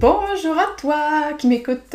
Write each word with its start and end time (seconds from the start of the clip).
Bonjour 0.00 0.58
à 0.58 0.68
toi 0.78 1.34
qui 1.36 1.46
m'écoute. 1.46 1.94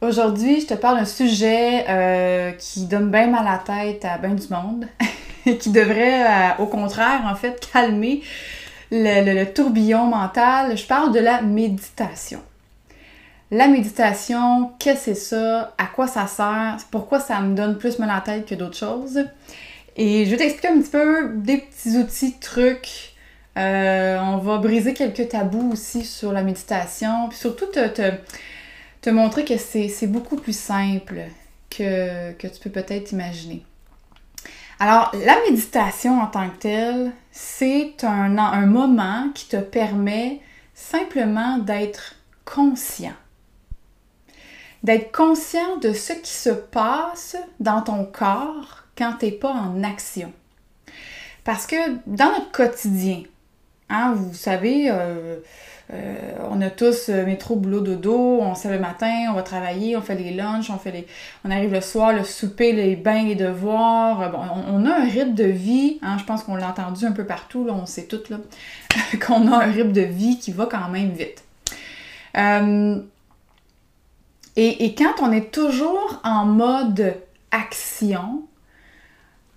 Aujourd'hui, 0.00 0.60
je 0.60 0.66
te 0.68 0.74
parle 0.74 0.98
d'un 0.98 1.04
sujet 1.04 1.84
euh, 1.88 2.52
qui 2.52 2.86
donne 2.86 3.10
bien 3.10 3.26
mal 3.26 3.44
à 3.44 3.54
la 3.54 3.58
tête 3.58 4.04
à 4.04 4.18
bien 4.18 4.36
du 4.36 4.46
monde, 4.48 4.86
qui 5.58 5.70
devrait 5.70 6.22
euh, 6.24 6.62
au 6.62 6.66
contraire 6.66 7.22
en 7.24 7.34
fait 7.34 7.68
calmer 7.72 8.22
le, 8.92 9.46
tourbillon 9.46 10.04
mental. 10.04 10.78
Je 10.78 10.86
parle 10.86 11.12
de 11.12 11.18
la 11.18 11.42
méditation. 11.42 12.38
La 13.50 13.66
méditation, 13.66 14.70
qu'est-ce 14.78 15.06
que 15.06 15.14
c'est 15.14 15.20
ça? 15.20 15.74
À 15.76 15.86
quoi 15.86 16.06
ça 16.06 16.28
sert? 16.28 16.76
Pourquoi 16.92 17.18
ça 17.18 17.40
me 17.40 17.56
donne 17.56 17.78
plus 17.78 17.98
mal 17.98 18.10
à 18.10 18.14
la 18.14 18.20
tête 18.20 18.46
que 18.46 18.54
d'autres 18.54 18.78
choses? 18.78 19.24
Et 19.96 20.24
je 20.24 20.30
vais 20.30 20.36
t'expliquer 20.36 20.68
un 20.68 20.80
petit 20.80 20.90
peu 20.90 21.32
des 21.34 21.56
petits 21.58 21.98
outils, 21.98 22.38
trucs, 22.38 23.16
euh, 23.58 24.18
on 24.20 24.38
va 24.38 24.58
briser 24.58 24.94
quelques 24.94 25.28
tabous 25.30 25.72
aussi 25.72 26.04
sur 26.04 26.32
la 26.32 26.42
méditation, 26.42 27.28
puis 27.28 27.38
surtout 27.38 27.66
te, 27.66 29.10
montrer 29.10 29.44
que 29.44 29.56
c'est 29.56 30.06
beaucoup 30.06 30.36
plus 30.36 30.56
simple 30.56 31.22
que, 31.70 32.32
tu 32.32 32.60
peux 32.62 32.70
peut-être 32.70 33.10
imaginer. 33.12 33.64
Alors, 34.78 35.10
la 35.26 35.36
méditation 35.48 36.20
en 36.20 36.28
tant 36.28 36.48
que 36.50 36.58
telle, 36.58 37.12
c'est 37.32 38.04
un, 38.04 38.38
un 38.38 38.66
moment 38.66 39.30
qui 39.34 39.48
te 39.48 39.56
permet 39.56 40.40
simplement 40.74 41.58
d'être 41.58 42.14
conscient. 42.44 43.14
D'être 44.84 45.10
conscient 45.10 45.78
de 45.78 45.92
ce 45.92 46.12
qui 46.12 46.30
se 46.30 46.50
passe 46.50 47.36
dans 47.58 47.82
ton 47.82 48.04
corps 48.04 48.84
quand 48.96 49.14
tu 49.18 49.26
n'es 49.26 49.32
pas 49.32 49.50
en 49.50 49.82
action. 49.82 50.32
Parce 51.42 51.66
que 51.66 51.76
dans 52.06 52.30
notre 52.30 52.52
quotidien, 52.52 53.22
Hein, 53.90 54.12
vous 54.14 54.34
savez, 54.34 54.90
euh, 54.90 55.36
euh, 55.94 56.14
on 56.50 56.60
a 56.60 56.68
tous 56.68 57.08
euh, 57.08 57.24
métro, 57.24 57.56
boulot, 57.56 57.80
dodo, 57.80 58.38
on 58.42 58.54
se 58.54 58.68
le 58.68 58.78
matin, 58.78 59.28
on 59.30 59.32
va 59.32 59.42
travailler, 59.42 59.96
on 59.96 60.02
fait 60.02 60.14
les 60.14 60.34
lunchs, 60.34 60.68
on 60.68 60.76
fait 60.76 60.90
les. 60.90 61.06
On 61.44 61.50
arrive 61.50 61.72
le 61.72 61.80
soir, 61.80 62.12
le 62.12 62.22
souper, 62.22 62.72
les 62.72 62.96
bains, 62.96 63.24
les 63.24 63.34
devoirs. 63.34 64.30
Bon, 64.30 64.40
on, 64.68 64.84
a 64.84 64.94
un 64.94 65.04
rythme 65.04 65.32
de 65.32 65.44
vie, 65.44 65.98
hein, 66.02 66.18
je 66.18 66.24
pense 66.24 66.42
qu'on 66.44 66.56
l'a 66.56 66.68
entendu 66.68 67.06
un 67.06 67.12
peu 67.12 67.24
partout, 67.24 67.64
là, 67.64 67.72
on 67.72 67.86
sait 67.86 68.04
tout 68.04 68.20
là, 68.28 68.36
qu'on 69.26 69.50
a 69.50 69.64
un 69.64 69.72
rythme 69.72 69.92
de 69.92 70.02
vie 70.02 70.38
qui 70.38 70.52
va 70.52 70.66
quand 70.66 70.88
même 70.90 71.12
vite. 71.12 71.42
et 74.56 74.94
quand 74.96 75.14
on 75.22 75.32
est 75.32 75.50
toujours 75.50 76.20
en 76.24 76.44
mode 76.44 77.14
action, 77.50 78.42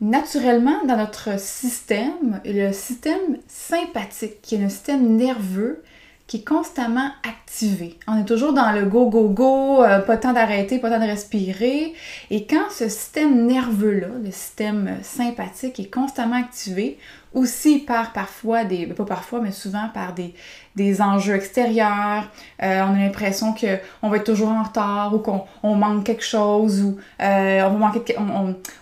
naturellement 0.01 0.83
dans 0.85 0.97
notre 0.97 1.39
système, 1.39 2.41
le 2.43 2.73
système 2.73 3.37
sympathique, 3.47 4.41
qui 4.41 4.55
est 4.55 4.57
le 4.57 4.69
système 4.69 5.15
nerveux, 5.15 5.83
qui 6.25 6.37
est 6.37 6.47
constamment 6.47 7.09
activé. 7.27 7.99
On 8.07 8.19
est 8.19 8.25
toujours 8.25 8.53
dans 8.53 8.71
le 8.71 8.85
go, 8.85 9.09
go, 9.09 9.27
go, 9.29 9.83
euh, 9.83 9.99
pas 9.99 10.17
temps 10.17 10.31
d'arrêter, 10.33 10.79
pas 10.79 10.89
temps 10.89 10.99
de 10.99 11.05
respirer. 11.05 11.93
Et 12.29 12.47
quand 12.47 12.69
ce 12.69 12.87
système 12.87 13.45
nerveux-là, 13.45 14.07
le 14.23 14.31
système 14.31 14.97
sympathique, 15.01 15.79
est 15.79 15.93
constamment 15.93 16.37
activé, 16.37 16.97
aussi 17.33 17.79
par 17.79 18.11
parfois 18.13 18.65
des, 18.65 18.87
pas 18.87 19.05
parfois, 19.05 19.39
mais 19.39 19.51
souvent 19.51 19.87
par 19.93 20.13
des, 20.13 20.33
des 20.75 21.01
enjeux 21.01 21.35
extérieurs, 21.35 22.29
euh, 22.61 22.81
on 22.83 22.95
a 22.95 22.97
l'impression 22.97 23.53
qu'on 23.53 24.09
va 24.09 24.17
être 24.17 24.25
toujours 24.25 24.49
en 24.49 24.63
retard 24.63 25.13
ou 25.13 25.19
qu'on 25.19 25.43
on 25.63 25.75
manque 25.75 26.03
quelque 26.03 26.25
chose 26.25 26.81
ou 26.81 26.97
euh, 27.21 27.61
on 27.63 27.69
va 27.71 27.77
manquer, 27.77 28.15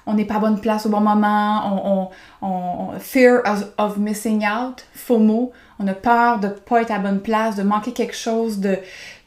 on 0.05 0.13
n'est 0.13 0.25
pas 0.25 0.35
à 0.35 0.39
bonne 0.39 0.59
place 0.59 0.85
au 0.85 0.89
bon 0.89 1.01
moment, 1.01 2.09
on, 2.41 2.47
on 2.47 2.99
fear 2.99 3.41
of, 3.45 3.65
of 3.77 3.97
missing 3.97 4.43
out, 4.45 4.85
FOMO, 4.93 5.51
on 5.79 5.87
a 5.87 5.93
peur 5.93 6.39
de 6.39 6.47
ne 6.47 6.53
pas 6.53 6.81
être 6.81 6.91
à 6.91 6.99
bonne 6.99 7.21
place, 7.21 7.55
de 7.55 7.63
manquer 7.63 7.93
quelque 7.93 8.15
chose, 8.15 8.59
de, 8.59 8.77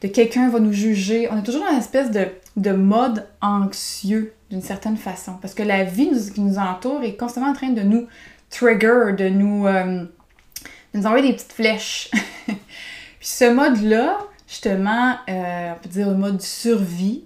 de 0.01 0.07
quelqu'un 0.07 0.49
va 0.49 0.59
nous 0.59 0.71
juger. 0.71 1.27
On 1.31 1.39
est 1.39 1.43
toujours 1.43 1.63
dans 1.63 1.71
une 1.71 1.79
espèce 1.79 2.11
de, 2.11 2.71
mode 2.71 3.25
anxieux 3.41 4.33
d'une 4.51 4.61
certaine 4.61 4.97
façon. 4.97 5.33
Parce 5.41 5.55
que 5.55 5.63
la 5.63 5.83
vie 5.83 6.11
qui 6.31 6.41
nous 6.41 6.59
entoure 6.59 7.01
est 7.01 7.15
constamment 7.15 7.47
en 7.47 7.53
train 7.53 7.69
de 7.69 7.81
nous 7.81 8.05
trigger, 8.53 9.13
de 9.17 9.29
nous, 9.29 9.67
euh, 9.67 10.03
de 10.93 10.99
nous 10.99 11.05
envoyer 11.05 11.27
des 11.27 11.33
petites 11.33 11.53
flèches. 11.53 12.09
Puis 12.45 12.57
ce 13.21 13.51
mode-là, 13.51 14.19
justement, 14.47 15.15
euh, 15.29 15.71
on 15.73 15.79
peut 15.81 15.89
dire 15.89 16.09
le 16.09 16.15
mode 16.15 16.41
survie, 16.41 17.25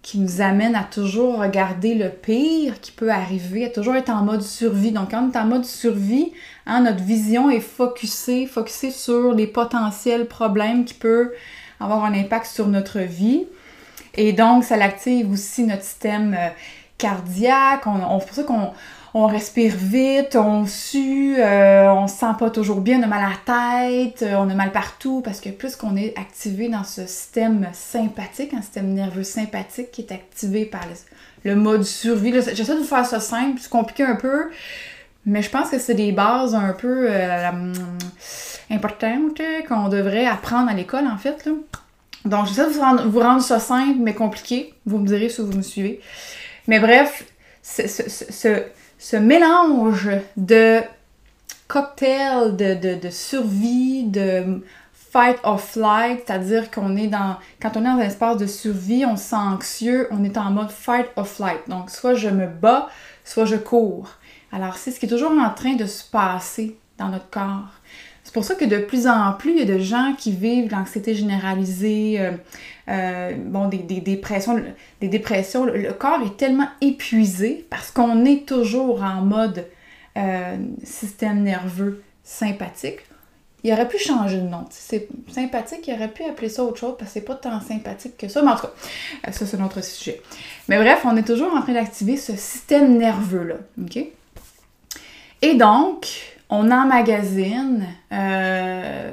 qui 0.00 0.18
nous 0.18 0.40
amène 0.40 0.74
à 0.74 0.84
toujours 0.84 1.38
regarder 1.38 1.94
le 1.94 2.08
pire 2.08 2.80
qui 2.80 2.92
peut 2.92 3.10
arriver, 3.10 3.66
à 3.66 3.68
toujours 3.68 3.94
être 3.94 4.08
en 4.08 4.22
mode 4.22 4.40
survie. 4.40 4.90
Donc, 4.90 5.10
quand 5.10 5.22
on 5.22 5.30
est 5.30 5.36
en 5.36 5.44
mode 5.44 5.66
survie, 5.66 6.32
hein, 6.66 6.80
notre 6.80 7.02
vision 7.02 7.50
est 7.50 7.60
focusée, 7.60 8.46
focusée 8.46 8.90
sur 8.90 9.34
les 9.34 9.46
potentiels 9.46 10.26
problèmes 10.26 10.86
qui 10.86 10.94
peuvent 10.94 11.30
avoir 11.78 12.04
un 12.06 12.14
impact 12.14 12.46
sur 12.46 12.68
notre 12.68 13.00
vie. 13.00 13.44
Et 14.14 14.32
donc, 14.32 14.64
ça 14.64 14.78
l'active 14.78 15.30
aussi 15.30 15.64
notre 15.64 15.82
système 15.82 16.34
euh, 16.34 16.48
cardiaque. 16.96 17.86
On, 17.86 18.00
on, 18.00 18.20
c'est 18.20 18.26
pour 18.26 18.36
ça 18.36 18.44
qu'on 18.44 18.72
on 19.14 19.26
respire 19.26 19.74
vite, 19.74 20.36
on 20.36 20.66
sue, 20.66 21.36
euh, 21.38 21.88
on 21.90 22.06
se 22.06 22.16
sent 22.16 22.34
pas 22.38 22.50
toujours 22.50 22.80
bien, 22.80 23.00
on 23.00 23.02
a 23.04 23.06
mal 23.06 23.24
à 23.24 23.30
la 23.30 23.88
tête, 23.88 24.22
euh, 24.22 24.36
on 24.36 24.50
a 24.50 24.54
mal 24.54 24.70
partout 24.70 25.22
parce 25.22 25.40
que 25.40 25.48
plus 25.48 25.76
qu'on 25.76 25.96
est 25.96 26.16
activé 26.18 26.68
dans 26.68 26.84
ce 26.84 27.06
système 27.06 27.68
sympathique, 27.72 28.52
un 28.54 28.60
système 28.60 28.92
nerveux 28.92 29.24
sympathique 29.24 29.90
qui 29.92 30.02
est 30.02 30.12
activé 30.12 30.66
par 30.66 30.82
le, 31.44 31.54
mode 31.56 31.84
survie. 31.84 32.32
J'essaie 32.32 32.78
de 32.78 32.82
faire 32.82 33.06
ça 33.06 33.20
simple, 33.20 33.58
c'est 33.60 33.70
compliqué 33.70 34.04
un 34.04 34.16
peu, 34.16 34.50
mais 35.24 35.42
je 35.42 35.50
pense 35.50 35.70
que 35.70 35.78
c'est 35.78 35.94
des 35.94 36.12
bases 36.12 36.54
un 36.54 36.72
peu 36.74 37.06
euh, 37.10 37.72
importantes 38.70 39.40
qu'on 39.68 39.88
devrait 39.88 40.26
apprendre 40.26 40.70
à 40.70 40.74
l'école 40.74 41.06
en 41.06 41.16
fait. 41.16 41.48
Donc 42.24 42.46
j'essaie 42.46 42.66
de 42.66 42.72
vous 42.72 42.80
rendre, 42.80 43.08
vous 43.08 43.20
rendre 43.20 43.42
ça 43.42 43.58
simple 43.58 43.98
mais 44.00 44.14
compliqué. 44.14 44.74
Vous 44.84 44.98
me 44.98 45.06
direz 45.06 45.30
si 45.30 45.40
vous 45.40 45.52
me 45.52 45.62
suivez. 45.62 46.00
Mais 46.66 46.78
bref, 46.78 47.24
ce 47.62 48.64
mélange 49.16 50.10
de 50.36 50.82
cocktail 51.68 52.56
de, 52.56 53.10
survie, 53.10 54.04
de 54.04 54.62
fight 54.92 55.38
or 55.42 55.60
flight, 55.60 56.22
c'est-à-dire 56.26 56.70
qu'on 56.70 56.96
est 56.96 57.06
dans, 57.06 57.36
quand 57.60 57.76
on 57.76 57.80
est 57.80 57.84
dans 57.84 57.98
un 57.98 58.00
espace 58.00 58.36
de 58.38 58.46
survie, 58.46 59.04
on 59.06 59.16
se 59.16 59.30
sent 59.30 59.36
anxieux, 59.36 60.08
on 60.10 60.24
est 60.24 60.36
en 60.36 60.50
mode 60.50 60.70
fight 60.70 61.06
or 61.16 61.26
flight. 61.26 61.68
Donc, 61.68 61.90
soit 61.90 62.14
je 62.14 62.28
me 62.28 62.46
bats, 62.46 62.88
soit 63.24 63.44
je 63.44 63.56
cours. 63.56 64.08
Alors, 64.52 64.76
c'est 64.76 64.90
ce 64.90 64.98
qui 64.98 65.06
est 65.06 65.08
toujours 65.08 65.32
en 65.32 65.50
train 65.50 65.74
de 65.74 65.86
se 65.86 66.04
passer 66.04 66.78
dans 66.96 67.08
notre 67.08 67.28
corps. 67.30 67.72
C'est 68.28 68.34
pour 68.34 68.44
ça 68.44 68.56
que 68.56 68.66
de 68.66 68.76
plus 68.76 69.06
en 69.06 69.32
plus, 69.32 69.52
il 69.52 69.58
y 69.58 69.62
a 69.62 69.64
de 69.64 69.78
gens 69.78 70.12
qui 70.12 70.32
vivent 70.32 70.70
l'anxiété 70.70 71.14
généralisée, 71.14 72.20
euh, 72.20 72.32
euh, 72.90 73.32
bon, 73.34 73.68
des, 73.68 73.78
dépressions. 73.78 74.62
Des 75.00 75.08
dépressions. 75.08 75.64
Le, 75.64 75.94
corps 75.94 76.20
est 76.20 76.36
tellement 76.36 76.68
épuisé 76.82 77.64
parce 77.70 77.90
qu'on 77.90 78.26
est 78.26 78.46
toujours 78.46 79.02
en 79.02 79.22
mode 79.22 79.64
euh, 80.18 80.58
système 80.84 81.42
nerveux 81.42 82.02
sympathique. 82.22 82.98
Il 83.64 83.72
aurait 83.72 83.88
pu 83.88 83.96
changer 83.96 84.36
de 84.36 84.46
nom. 84.46 84.66
C'est 84.68 85.08
sympathique, 85.32 85.88
il 85.88 85.94
aurait 85.94 86.12
pu 86.12 86.22
appeler 86.24 86.50
ça 86.50 86.64
autre 86.64 86.76
chose 86.76 86.96
parce 86.98 87.12
que 87.12 87.20
c'est 87.20 87.24
pas 87.24 87.34
tant 87.34 87.62
sympathique 87.62 88.18
que 88.18 88.28
ça. 88.28 88.42
Mais 88.42 88.50
en 88.50 88.56
tout 88.56 88.66
cas, 88.66 89.32
ça 89.32 89.46
c'est 89.46 89.56
un 89.56 89.64
autre 89.64 89.82
sujet. 89.82 90.20
Mais 90.68 90.76
bref, 90.76 91.00
on 91.06 91.16
est 91.16 91.26
toujours 91.26 91.54
en 91.54 91.62
train 91.62 91.72
d'activer 91.72 92.18
ce 92.18 92.36
système 92.36 92.98
nerveux-là. 92.98 93.54
OK? 93.82 94.04
Et 95.40 95.54
donc, 95.54 96.37
on 96.50 96.70
emmagasine 96.70 97.86
euh, 98.12 99.10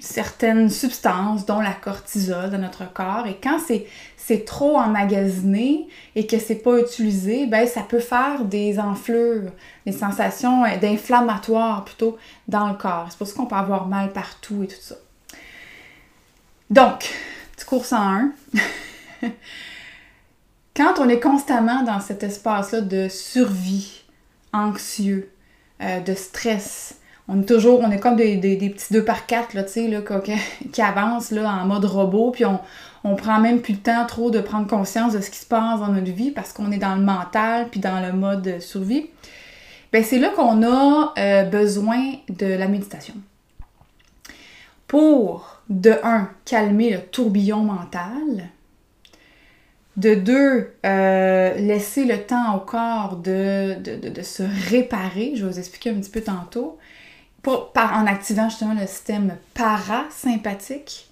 certaines 0.00 0.70
substances, 0.70 1.44
dont 1.44 1.60
la 1.60 1.72
cortisol 1.72 2.50
dans 2.50 2.58
notre 2.58 2.90
corps. 2.92 3.26
Et 3.26 3.38
quand 3.42 3.58
c'est 3.58 4.44
trop 4.44 4.78
emmagasiné 4.78 5.88
et 6.14 6.26
que 6.26 6.38
c'est 6.38 6.62
pas 6.62 6.78
utilisé, 6.78 7.46
ben 7.46 7.66
ça 7.66 7.82
peut 7.82 7.98
faire 7.98 8.44
des 8.44 8.78
enflures, 8.78 9.50
des 9.84 9.92
sensations 9.92 10.64
euh, 10.64 10.76
d'inflammatoire 10.76 11.84
plutôt 11.84 12.16
dans 12.46 12.68
le 12.68 12.74
corps. 12.74 13.06
C'est 13.10 13.18
pour 13.18 13.26
ça 13.26 13.34
qu'on 13.34 13.46
peut 13.46 13.56
avoir 13.56 13.88
mal 13.88 14.12
partout 14.12 14.62
et 14.62 14.68
tout 14.68 14.80
ça. 14.80 14.94
Donc, 16.70 17.12
petit 17.56 17.66
cours 17.66 17.84
101. 17.84 18.30
Quand 20.76 20.94
on 21.00 21.08
est 21.08 21.18
constamment 21.18 21.82
dans 21.82 21.98
cet 21.98 22.22
espace-là 22.22 22.80
de 22.80 23.08
survie, 23.08 24.04
anxieux, 24.52 25.30
euh, 25.82 26.00
de 26.00 26.14
stress. 26.14 26.96
On 27.28 27.42
est 27.42 27.46
toujours, 27.46 27.80
on 27.80 27.90
est 27.90 28.00
comme 28.00 28.16
des, 28.16 28.36
petits 28.38 28.92
deux 28.92 29.04
par 29.04 29.26
quatre, 29.26 29.54
là, 29.54 29.62
tu 29.62 29.72
sais, 29.72 29.88
là, 29.88 30.00
qui, 30.72 30.82
avancent 30.82 31.30
là, 31.30 31.48
en 31.48 31.66
mode 31.66 31.84
robot, 31.84 32.32
puis 32.32 32.44
on, 32.44 32.58
on 33.04 33.14
prend 33.14 33.40
même 33.40 33.60
plus 33.60 33.74
le 33.74 33.80
temps 33.80 34.04
trop 34.06 34.30
de 34.30 34.40
prendre 34.40 34.66
conscience 34.66 35.12
de 35.12 35.20
ce 35.20 35.30
qui 35.30 35.38
se 35.38 35.46
passe 35.46 35.80
dans 35.80 35.88
notre 35.88 36.10
vie 36.10 36.30
parce 36.30 36.52
qu'on 36.52 36.70
est 36.72 36.78
dans 36.78 36.94
le 36.96 37.02
mental, 37.02 37.68
puis 37.70 37.80
dans 37.80 38.00
le 38.00 38.12
mode 38.12 38.60
survie. 38.60 39.06
Ben, 39.92 40.04
c'est 40.04 40.18
là 40.18 40.30
qu'on 40.30 40.62
a 40.62 41.14
euh, 41.18 41.44
besoin 41.44 42.12
de 42.28 42.46
la 42.46 42.68
méditation. 42.68 43.14
Pour, 44.86 45.60
de 45.68 45.94
un, 46.02 46.28
calmer 46.44 46.90
le 46.90 47.00
tourbillon 47.00 47.62
mental, 47.62 48.50
de 50.00 50.14
deux, 50.14 50.72
euh, 50.86 51.54
laisser 51.54 52.04
le 52.04 52.18
temps 52.22 52.56
au 52.56 52.60
corps 52.60 53.16
de, 53.16 53.76
se 54.22 54.42
réparer. 54.70 55.32
Je 55.36 55.44
vais 55.44 55.52
vous 55.52 55.58
expliquer 55.58 55.90
un 55.90 56.00
petit 56.00 56.10
peu 56.10 56.22
tantôt. 56.22 56.78
Par, 57.42 57.94
en 57.94 58.06
activant 58.06 58.48
justement 58.48 58.74
le 58.74 58.86
système 58.86 59.36
parasympathique. 59.54 61.08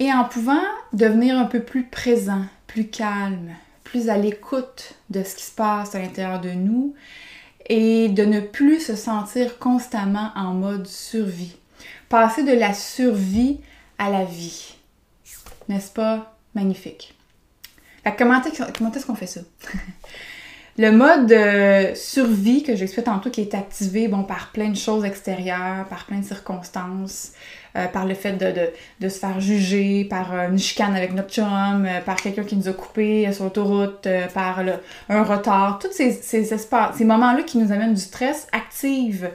Et 0.00 0.12
en 0.12 0.24
pouvant 0.24 0.62
devenir 0.92 1.36
un 1.38 1.44
peu 1.44 1.60
plus 1.60 1.84
présent, 1.84 2.44
plus 2.66 2.86
calme, 2.86 3.50
plus 3.82 4.08
à 4.08 4.16
l'écoute 4.16 4.94
de 5.10 5.22
ce 5.22 5.34
qui 5.34 5.44
se 5.44 5.54
passe 5.54 5.94
à 5.94 5.98
l'intérieur 5.98 6.40
de 6.40 6.50
nous 6.50 6.94
et 7.68 8.08
de 8.08 8.24
ne 8.24 8.40
plus 8.40 8.80
se 8.80 8.94
sentir 8.94 9.58
constamment 9.58 10.30
en 10.36 10.54
mode 10.54 10.86
survie. 10.86 11.56
Passer 12.08 12.44
de 12.44 12.52
la 12.52 12.74
survie 12.74 13.60
à 13.98 14.10
la 14.10 14.24
vie. 14.24 14.76
N'est-ce 15.68 15.92
pas 15.92 16.36
magnifique? 16.54 17.17
Comment 18.16 18.42
est-ce 18.42 19.06
qu'on 19.06 19.14
fait 19.14 19.26
ça? 19.26 19.40
Le 20.80 20.92
mode 20.92 21.26
de 21.26 21.96
survie 21.96 22.62
que 22.62 22.76
j'explique 22.76 23.06
tantôt 23.06 23.30
qui 23.30 23.40
est 23.40 23.52
activé 23.52 24.06
bon, 24.06 24.22
par 24.22 24.52
plein 24.52 24.68
de 24.68 24.76
choses 24.76 25.04
extérieures, 25.04 25.84
par 25.90 26.06
plein 26.06 26.20
de 26.20 26.24
circonstances, 26.24 27.32
euh, 27.74 27.86
par 27.88 28.06
le 28.06 28.14
fait 28.14 28.34
de, 28.34 29.08
se 29.08 29.18
faire 29.18 29.40
juger, 29.40 30.04
par 30.04 30.32
euh, 30.32 30.48
une 30.48 30.58
chicane 30.58 30.94
avec 30.94 31.14
notre 31.14 31.30
chum, 31.30 31.84
euh, 31.84 32.00
par 32.00 32.14
quelqu'un 32.14 32.44
qui 32.44 32.54
nous 32.54 32.68
a 32.68 32.72
coupé 32.72 33.32
sur 33.32 33.42
l'autoroute, 33.42 34.06
par 34.32 34.62
un 35.08 35.22
retard, 35.24 35.80
tous 35.80 35.90
ces, 35.90 36.12
ces 36.12 36.44
ces 36.44 37.04
moments-là 37.04 37.42
qui 37.42 37.58
nous 37.58 37.72
amènent 37.72 37.94
du 37.94 38.00
stress 38.00 38.46
activent 38.52 39.30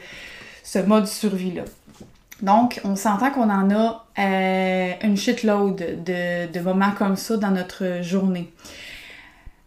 ce 0.63 0.79
mode 0.79 1.07
survie-là. 1.07 1.63
Donc, 2.43 2.81
on 2.83 2.97
s'entend 2.97 3.31
qu'on 3.31 3.49
en 3.49 3.71
a 3.73 4.05
une 4.17 5.15
shitload 5.15 6.03
de, 6.03 6.59
moments 6.59 6.91
comme 6.91 7.15
ça 7.15 7.37
dans 7.37 7.51
notre 7.51 8.03
journée. 8.03 8.53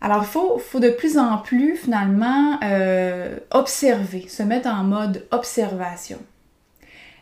Alors, 0.02 0.22
il 0.22 0.60
faut, 0.60 0.78
de 0.78 0.90
plus 0.90 1.16
en 1.16 1.38
plus, 1.38 1.76
finalement, 1.76 2.60
euh, 2.62 3.38
observer, 3.50 4.28
se 4.28 4.42
mettre 4.42 4.68
en 4.68 4.84
mode 4.84 5.26
observation. 5.30 6.18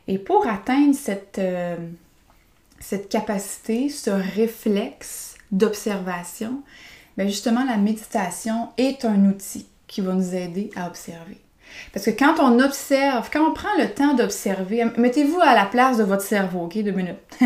Et 0.09 0.19
pour 0.19 0.45
atteindre 0.49 0.93
cette, 0.93 1.39
euh, 1.39 1.77
cette 2.81 3.09
capacité, 3.09 3.89
ce 3.89 4.11
réflexe 4.11 5.37
d'observation, 5.53 6.63
bien 7.17 7.29
justement, 7.29 7.65
la 7.65 7.77
méditation 7.77 8.71
est 8.77 9.05
un 9.05 9.25
outil 9.27 9.69
qui 9.87 10.01
va 10.01 10.15
nous 10.15 10.35
aider 10.35 10.71
à 10.75 10.89
observer. 10.89 11.44
Parce 11.93 12.07
que 12.07 12.11
quand 12.11 12.35
on 12.39 12.61
observe, 12.61 13.29
quand 13.33 13.49
on 13.49 13.53
prend 13.53 13.75
le 13.79 13.89
temps 13.89 14.15
d'observer, 14.15 14.85
mettez-vous 14.97 15.41
à 15.41 15.55
la 15.55 15.65
place 15.65 15.99
de 15.99 16.05
votre 16.05 16.23
cerveau, 16.23 16.65
ok, 16.65 16.83
deux 16.83 16.93
minutes. 16.93 17.17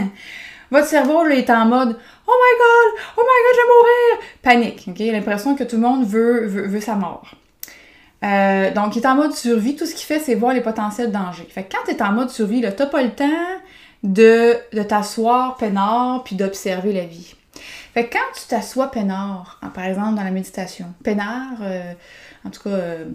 Votre 0.71 0.87
cerveau 0.87 1.25
là, 1.25 1.35
est 1.35 1.49
en 1.49 1.65
mode 1.65 1.97
Oh 2.27 2.33
my 2.33 2.59
god, 2.59 3.03
oh 3.17 3.23
my 3.23 3.39
god, 3.45 3.55
je 3.55 3.61
vais 3.61 3.69
mourir! 3.73 4.27
Panique, 4.43 4.89
ok? 4.89 4.99
L'impression 5.13 5.55
que 5.55 5.65
tout 5.65 5.77
le 5.77 5.83
monde 5.83 6.07
veut, 6.07 6.47
veut, 6.47 6.81
sa 6.81 6.95
mort. 6.95 7.35
Euh, 8.23 8.71
donc, 8.75 8.95
il 8.97 9.03
est 9.03 9.07
en 9.07 9.15
mode 9.15 9.33
survie. 9.33 9.77
Tout 9.77 9.87
ce 9.87 9.95
qu'il 9.95 10.05
fait, 10.05 10.19
c'est 10.19 10.35
voir 10.35 10.53
les 10.53 10.61
potentiels 10.61 11.11
dangers. 11.11 11.49
Fait 11.49 11.63
que 11.63 11.75
quand 11.75 11.85
tu 11.87 11.93
es 11.93 12.03
en 12.03 12.13
mode 12.13 12.29
survie, 12.29 12.61
tu 12.61 12.67
n'as 12.67 12.87
pas 12.87 13.03
le 13.03 13.11
temps 13.11 13.47
de, 14.03 14.57
de 14.75 14.83
t'asseoir 14.83 15.57
peinard 15.57 16.23
puis 16.25 16.37
d'observer 16.37 16.93
la 16.93 17.07
vie. 17.07 17.35
Fait 17.99 18.07
que 18.07 18.13
quand 18.13 18.33
tu 18.41 18.47
t'assois 18.47 18.93
peinard, 18.93 19.59
par 19.75 19.85
exemple 19.85 20.15
dans 20.15 20.23
la 20.23 20.31
méditation, 20.31 20.95
peinard, 21.03 21.59
euh, 21.63 21.93
en 22.45 22.51
tout 22.51 22.63
cas, 22.63 22.71
euh, 22.71 23.07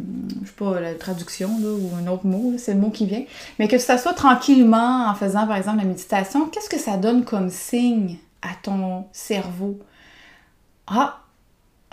je 0.42 0.48
sais 0.50 0.54
pas 0.58 0.78
la 0.82 0.94
traduction 0.96 1.52
ou 1.52 1.96
un 1.96 2.06
autre 2.12 2.26
mot, 2.26 2.56
c'est 2.58 2.74
le 2.74 2.82
mot 2.82 2.90
qui 2.90 3.06
vient, 3.06 3.24
mais 3.60 3.70
que 3.70 3.78
tu 3.78 3.86
t'assois 3.86 4.12
tranquillement 4.12 5.08
en 5.08 5.16
faisant 5.16 5.48
par 5.48 5.56
exemple 5.56 5.78
la 5.78 5.86
méditation, 5.86 6.50
qu'est-ce 6.50 6.70
que 6.70 6.78
ça 6.78 6.98
donne 6.98 7.24
comme 7.24 7.50
signe 7.50 8.18
à 8.42 8.50
ton 8.62 9.06
cerveau? 9.14 9.80
Ah, 10.88 11.22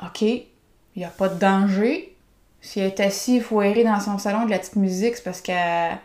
ok, 0.05 0.23
il 0.23 0.47
n'y 0.97 1.05
a 1.05 1.11
pas 1.11 1.29
de 1.29 1.39
danger. 1.39 2.17
Si 2.61 2.81
elle 2.81 2.89
est 2.89 2.99
assise 2.99 3.45
foirée 3.45 3.85
dans 3.85 4.01
son 4.01 4.19
salon 4.19 4.47
de 4.47 4.51
la 4.51 4.59
petite 4.59 4.75
musique, 4.75 5.15
c'est 5.15 5.23
parce 5.23 5.41
qu'elle 5.41 5.97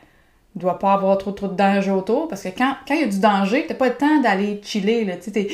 doit 0.55 0.79
pas 0.79 0.93
avoir 0.93 1.17
trop 1.17 1.31
trop 1.31 1.47
de 1.47 1.55
danger 1.55 1.91
autour. 1.91 2.27
Parce 2.27 2.43
que 2.43 2.49
quand 2.49 2.75
il 2.89 3.01
y 3.01 3.03
a 3.03 3.07
du 3.07 3.19
danger, 3.19 3.65
t'as 3.67 3.75
pas 3.75 3.89
le 3.89 3.95
temps 3.95 4.21
d'aller 4.21 4.61
chiller. 4.63 5.05
Là, 5.05 5.17
tu 5.17 5.31
t'es, 5.31 5.47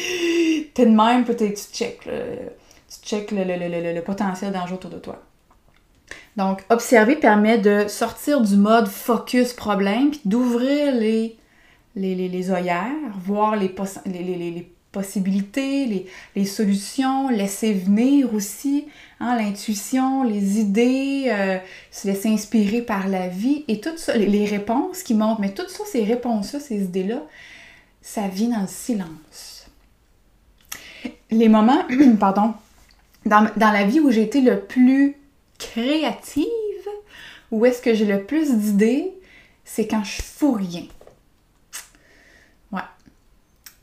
de 0.86 0.92
même, 0.92 1.24
puis 1.25 1.36
tu 1.36 1.53
check, 1.74 2.01
tu 2.01 3.07
check 3.07 3.31
le, 3.31 3.44
le, 3.44 3.94
le 3.94 4.01
potentiel 4.01 4.51
danger 4.51 4.74
autour 4.74 4.92
de 4.92 5.00
toi. 5.00 5.21
Donc, 6.38 6.63
observer 6.69 7.15
permet 7.15 7.57
de 7.57 7.88
sortir 7.88 8.42
du 8.42 8.56
mode 8.56 8.88
focus 8.88 9.53
problème, 9.53 10.12
puis 10.12 10.21
d'ouvrir 10.25 10.95
les, 10.95 11.38
les, 11.95 12.15
les, 12.15 12.51
œillères, 12.51 12.92
voir 13.19 13.56
les, 13.56 13.74
les 14.06 14.71
possibilités, 14.91 16.07
les, 16.35 16.45
solutions, 16.45 17.29
laisser 17.29 17.73
venir 17.73 18.33
aussi 18.33 18.88
hein, 19.19 19.35
l'intuition, 19.38 20.23
les 20.23 20.59
idées, 20.59 21.25
euh, 21.27 21.57
se 21.91 22.07
laisser 22.07 22.29
inspirer 22.29 22.81
par 22.81 23.07
la 23.07 23.27
vie 23.27 23.63
et 23.67 23.79
tout 23.79 23.97
ça, 23.97 24.17
les, 24.17 24.45
réponses 24.45 25.03
qui 25.03 25.13
montent. 25.13 25.39
Mais 25.39 25.53
toutes 25.53 25.69
ça, 25.69 25.83
ces 25.85 26.03
réponses-là, 26.03 26.59
ces 26.59 26.83
idées-là, 26.83 27.21
ça 28.01 28.27
vient 28.27 28.49
dans 28.49 28.61
le 28.61 28.67
silence. 28.67 29.67
Les 31.29 31.47
moments, 31.47 31.85
pardon, 32.19 32.53
dans, 33.25 33.47
dans 33.55 33.71
la 33.71 33.85
vie 33.85 33.99
où 33.99 34.11
j'ai 34.11 34.23
été 34.23 34.41
le 34.41 34.59
plus 34.59 35.15
créative, 35.57 36.45
où 37.51 37.65
est-ce 37.65 37.81
que 37.81 37.93
j'ai 37.93 38.05
le 38.05 38.23
plus 38.23 38.51
d'idées, 38.51 39.13
c'est 39.63 39.88
quand 39.88 40.03
je 40.03 40.21
fous 40.21 40.53
rien. 40.53 40.83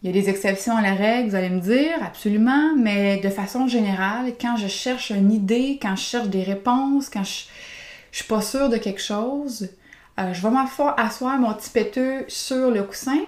Il 0.03 0.07
y 0.07 0.11
a 0.11 0.13
des 0.13 0.29
exceptions 0.29 0.77
à 0.77 0.83
la 0.83 0.95
règle, 0.95 1.31
vous 1.31 1.35
allez 1.35 1.51
me 1.51 1.61
dire, 1.61 2.03
absolument, 2.03 2.77
mais 2.77 3.19
de 3.19 3.29
façon 3.29 3.67
générale, 3.67 4.33
quand 4.41 4.57
je 4.57 4.69
cherche 4.69 5.11
une 5.11 5.33
idée, 5.33 5.79
quand 5.83 5.97
je 5.97 6.03
cherche 6.03 6.29
des 6.29 6.45
réponses, 6.45 7.09
quand 7.09 7.25
je, 7.25 7.47
je 8.13 8.19
suis 8.19 8.27
pas 8.29 8.41
sûre 8.41 8.69
de 8.69 8.77
quelque 8.77 9.03
chose, 9.03 9.69
euh, 10.19 10.33
je 10.33 10.43
vais 10.43 10.51
m'asseoir 10.51 11.39
mon 11.39 11.53
petit 11.55 11.71
péteux 11.71 12.25
sur 12.29 12.71
le 12.71 12.83
coussin 12.83 13.21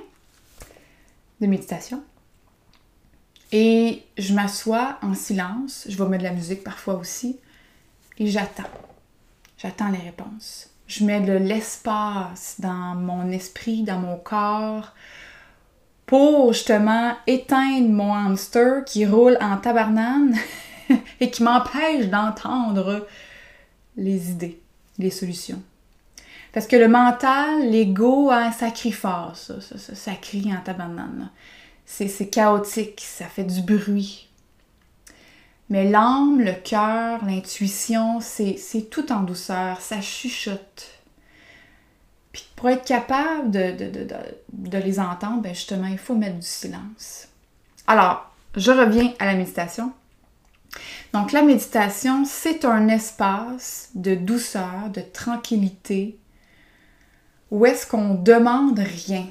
de 1.40 1.46
méditation. 1.46 2.02
Et 3.52 4.04
je 4.16 4.32
m'assois 4.32 4.98
en 5.02 5.14
silence. 5.14 5.86
Je 5.88 5.96
vais 5.96 6.08
mettre 6.08 6.22
de 6.22 6.28
la 6.28 6.34
musique 6.34 6.62
parfois 6.62 6.94
aussi 6.94 7.38
et 8.18 8.26
j'attends. 8.26 8.70
J'attends 9.58 9.88
les 9.88 9.98
réponses. 9.98 10.70
Je 10.86 11.04
mets 11.04 11.20
de 11.20 11.32
l'espace 11.32 12.56
dans 12.58 12.94
mon 12.94 13.30
esprit, 13.30 13.82
dans 13.82 13.98
mon 13.98 14.16
corps, 14.16 14.94
pour 16.10 16.52
justement 16.52 17.14
éteindre 17.28 17.88
mon 17.88 18.12
hamster 18.12 18.84
qui 18.84 19.06
roule 19.06 19.38
en 19.40 19.56
tabarnane 19.58 20.36
et 21.20 21.30
qui 21.30 21.44
m'empêche 21.44 22.06
d'entendre 22.06 23.06
les 23.96 24.32
idées, 24.32 24.60
les 24.98 25.10
solutions. 25.10 25.62
Parce 26.52 26.66
que 26.66 26.74
le 26.74 26.88
mental, 26.88 27.70
l'ego, 27.70 28.28
hein, 28.32 28.50
ça 28.50 28.72
crie 28.72 28.90
fort, 28.90 29.36
ça, 29.36 29.60
ça, 29.60 29.94
ça, 29.94 30.12
crie 30.14 30.52
en 30.52 30.60
tabarnane. 30.60 31.30
C'est 31.86 32.28
chaotique, 32.28 33.00
ça 33.06 33.26
fait 33.26 33.44
du 33.44 33.62
bruit. 33.62 34.28
Mais 35.68 35.88
l'âme, 35.88 36.40
le 36.40 36.54
cœur, 36.54 37.24
l'intuition, 37.24 38.18
c'est 38.20 38.90
tout 38.90 39.12
en 39.12 39.20
douceur, 39.20 39.80
ça 39.80 40.00
chuchote. 40.00 40.99
Puis 42.32 42.48
pour 42.56 42.68
être 42.68 42.84
capable 42.84 43.50
de, 43.50 44.78
les 44.78 45.00
entendre, 45.00 45.42
ben 45.42 45.54
justement, 45.54 45.88
il 45.88 45.98
faut 45.98 46.14
mettre 46.14 46.36
du 46.36 46.46
silence. 46.46 47.28
Alors, 47.86 48.30
je 48.56 48.70
reviens 48.70 49.12
à 49.18 49.26
la 49.26 49.34
méditation. 49.34 49.92
Donc 51.12 51.32
la 51.32 51.42
méditation, 51.42 52.24
c'est 52.24 52.64
un 52.64 52.88
espace 52.88 53.90
de 53.94 54.14
douceur, 54.14 54.90
de 54.94 55.00
tranquillité, 55.00 56.16
où 57.50 57.66
est-ce 57.66 57.86
qu'on 57.86 58.14
demande 58.14 58.78
rien. 58.78 59.26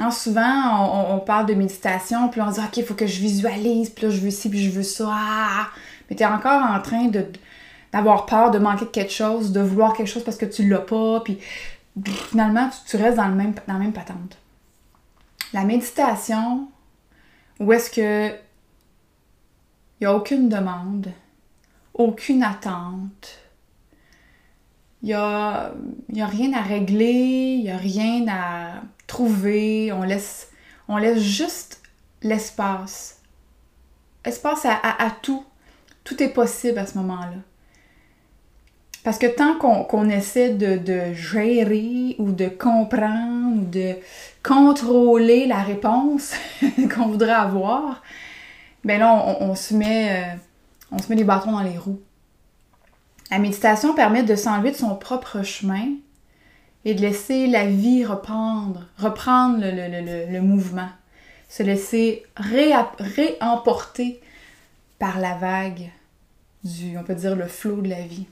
Hein, 0.00 0.10
souvent, 0.10 1.14
on, 1.14 1.20
parle 1.20 1.46
de 1.46 1.54
méditation, 1.54 2.28
puis 2.28 2.40
on 2.40 2.50
dit 2.50 2.58
OK, 2.58 2.76
il 2.78 2.84
faut 2.84 2.94
que 2.94 3.06
je 3.06 3.20
visualise, 3.20 3.90
puis 3.90 4.06
là, 4.06 4.12
je 4.12 4.20
veux 4.20 4.30
ci, 4.30 4.50
puis 4.50 4.64
je 4.64 4.70
veux 4.70 4.82
ça. 4.82 5.16
Mais 6.10 6.16
tu 6.16 6.24
es 6.24 6.26
encore 6.26 6.62
en 6.62 6.80
train 6.80 7.08
d'avoir 7.92 8.26
peur 8.26 8.50
de 8.50 8.58
manquer 8.58 8.86
quelque 8.86 9.12
chose, 9.12 9.52
de 9.52 9.60
vouloir 9.60 9.92
quelque 9.92 10.08
chose 10.08 10.24
parce 10.24 10.36
que 10.36 10.46
tu 10.46 10.68
l'as 10.68 10.78
pas, 10.78 11.20
puis 11.20 11.38
finalement, 12.02 12.70
tu, 12.86 12.96
restes 12.96 13.16
dans, 13.16 13.28
le 13.28 13.34
même, 13.34 13.54
dans 13.66 13.74
la 13.74 13.78
même 13.78 13.92
patente. 13.92 14.38
La 15.52 15.64
méditation, 15.64 16.68
où 17.60 17.72
est-ce 17.72 17.90
que 17.90 18.34
il 20.00 20.04
n'y 20.04 20.06
a 20.06 20.16
aucune 20.16 20.48
demande, 20.48 21.12
aucune 21.94 22.42
attente, 22.42 23.38
il 25.02 25.08
n'y 25.08 25.12
a, 25.14 25.72
a 25.72 26.26
rien 26.26 26.52
à 26.54 26.62
régler, 26.62 27.56
il 27.58 27.62
n'y 27.62 27.70
a 27.70 27.76
rien 27.76 28.26
à 28.28 28.82
trouver, 29.06 29.92
on 29.92 30.02
laisse, 30.02 30.50
on 30.88 30.96
laisse 30.96 31.20
juste 31.20 31.82
l'espace. 32.22 33.20
Espace 34.24 34.64
à, 34.64 34.80
à, 34.82 35.10
tout. 35.10 35.44
Tout 36.02 36.22
est 36.22 36.30
possible 36.30 36.78
à 36.78 36.86
ce 36.86 36.96
moment-là. 36.98 37.36
Parce 39.04 39.18
que 39.18 39.26
tant 39.26 39.58
qu'on 39.58 40.08
essaie 40.08 40.54
de, 40.54 41.12
gérer 41.12 42.16
ou 42.18 42.32
de 42.32 42.48
comprendre 42.48 43.60
ou 43.60 43.64
de 43.66 43.96
contrôler 44.42 45.46
la 45.46 45.62
réponse 45.62 46.32
qu'on 46.94 47.08
voudrait 47.08 47.30
avoir, 47.32 48.02
ben 48.82 48.98
là, 48.98 49.36
on, 49.40 49.54
se 49.54 49.74
met, 49.74 50.08
euh, 50.10 50.36
on 50.90 50.98
se 50.98 51.10
met 51.10 51.16
les 51.16 51.24
bâtons 51.24 51.52
dans 51.52 51.62
les 51.62 51.76
roues. 51.76 52.00
La 53.30 53.38
méditation 53.38 53.94
permet 53.94 54.22
de 54.22 54.36
s'enlever 54.36 54.70
de 54.70 54.76
son 54.76 54.96
propre 54.96 55.42
chemin 55.42 55.88
et 56.86 56.94
de 56.94 57.02
laisser 57.02 57.46
la 57.46 57.66
vie 57.66 58.06
reprendre, 58.06 58.86
reprendre 58.96 59.58
le, 59.60 60.40
mouvement, 60.40 60.88
se 61.50 61.62
laisser 61.62 62.22
réemporter 62.36 64.20
par 64.98 65.20
la 65.20 65.34
vague 65.34 65.90
du, 66.62 66.96
on 66.96 67.02
peut 67.02 67.14
dire, 67.14 67.36
le 67.36 67.48
flot 67.48 67.82
de 67.82 67.90
la 67.90 68.00
vie. 68.00 68.26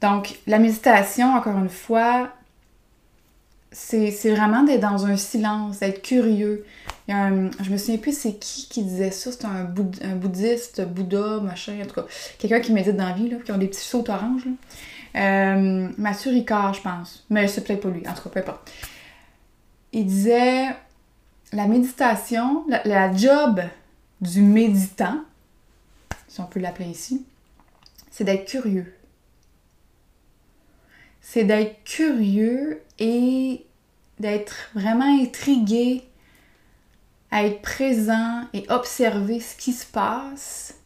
Donc, 0.00 0.38
la 0.46 0.58
méditation, 0.58 1.34
encore 1.34 1.58
une 1.58 1.68
fois, 1.68 2.30
c'est 3.72 4.30
vraiment 4.30 4.62
d'être 4.62 4.80
dans 4.80 5.06
un 5.06 5.16
silence, 5.16 5.80
d'être 5.80 6.02
curieux. 6.02 6.64
Il 7.06 7.12
y 7.12 7.14
un, 7.14 7.50
je 7.62 7.70
me 7.70 7.76
souviens 7.76 7.98
plus 7.98 8.16
c'est 8.16 8.34
qui 8.34 8.68
qui 8.68 8.82
disait 8.82 9.10
ça, 9.10 9.30
c'est 9.32 9.44
un, 9.44 9.64
bouddhiste, 9.64 10.82
Bouddha, 10.86 11.40
machin, 11.40 11.74
en 11.82 11.86
tout 11.86 11.94
cas, 11.94 12.06
quelqu'un 12.38 12.60
qui 12.60 12.72
médite 12.72 12.96
dans 12.96 13.08
la 13.08 13.12
vie, 13.12 13.28
là, 13.28 13.36
qui 13.44 13.52
ont 13.52 13.58
des 13.58 13.68
petits 13.68 13.84
sauts 13.84 14.04
oranges. 14.08 14.46
Euh, 15.16 15.88
Mathieu 15.96 16.30
Ricard, 16.30 16.74
je 16.74 16.82
pense. 16.82 17.24
Mais 17.30 17.48
c'est 17.48 17.64
peut-être 17.64 17.82
pas 17.82 17.88
lui, 17.88 18.06
en 18.06 18.14
tout 18.14 18.22
cas, 18.22 18.30
peu 18.30 18.40
importe. 18.40 18.70
Il 19.92 20.06
disait 20.06 20.68
la 21.52 21.66
méditation, 21.66 22.64
la, 22.84 23.14
job 23.14 23.62
du 24.20 24.42
méditant, 24.42 25.20
si 26.26 26.40
on 26.40 26.44
peut 26.44 26.60
l'appeler 26.60 26.90
ici, 26.90 27.24
c'est 28.10 28.24
d'être 28.24 28.46
curieux. 28.46 28.94
C'est 31.30 31.44
d'être 31.44 31.84
curieux 31.84 32.82
et 32.98 33.66
d'être 34.18 34.70
vraiment 34.74 35.20
intrigué 35.20 36.02
à 37.30 37.44
être 37.44 37.60
présent 37.60 38.46
et 38.54 38.64
observer 38.70 39.38
ce 39.38 39.54
qui 39.54 39.74
se 39.74 39.84
passe 39.84 40.76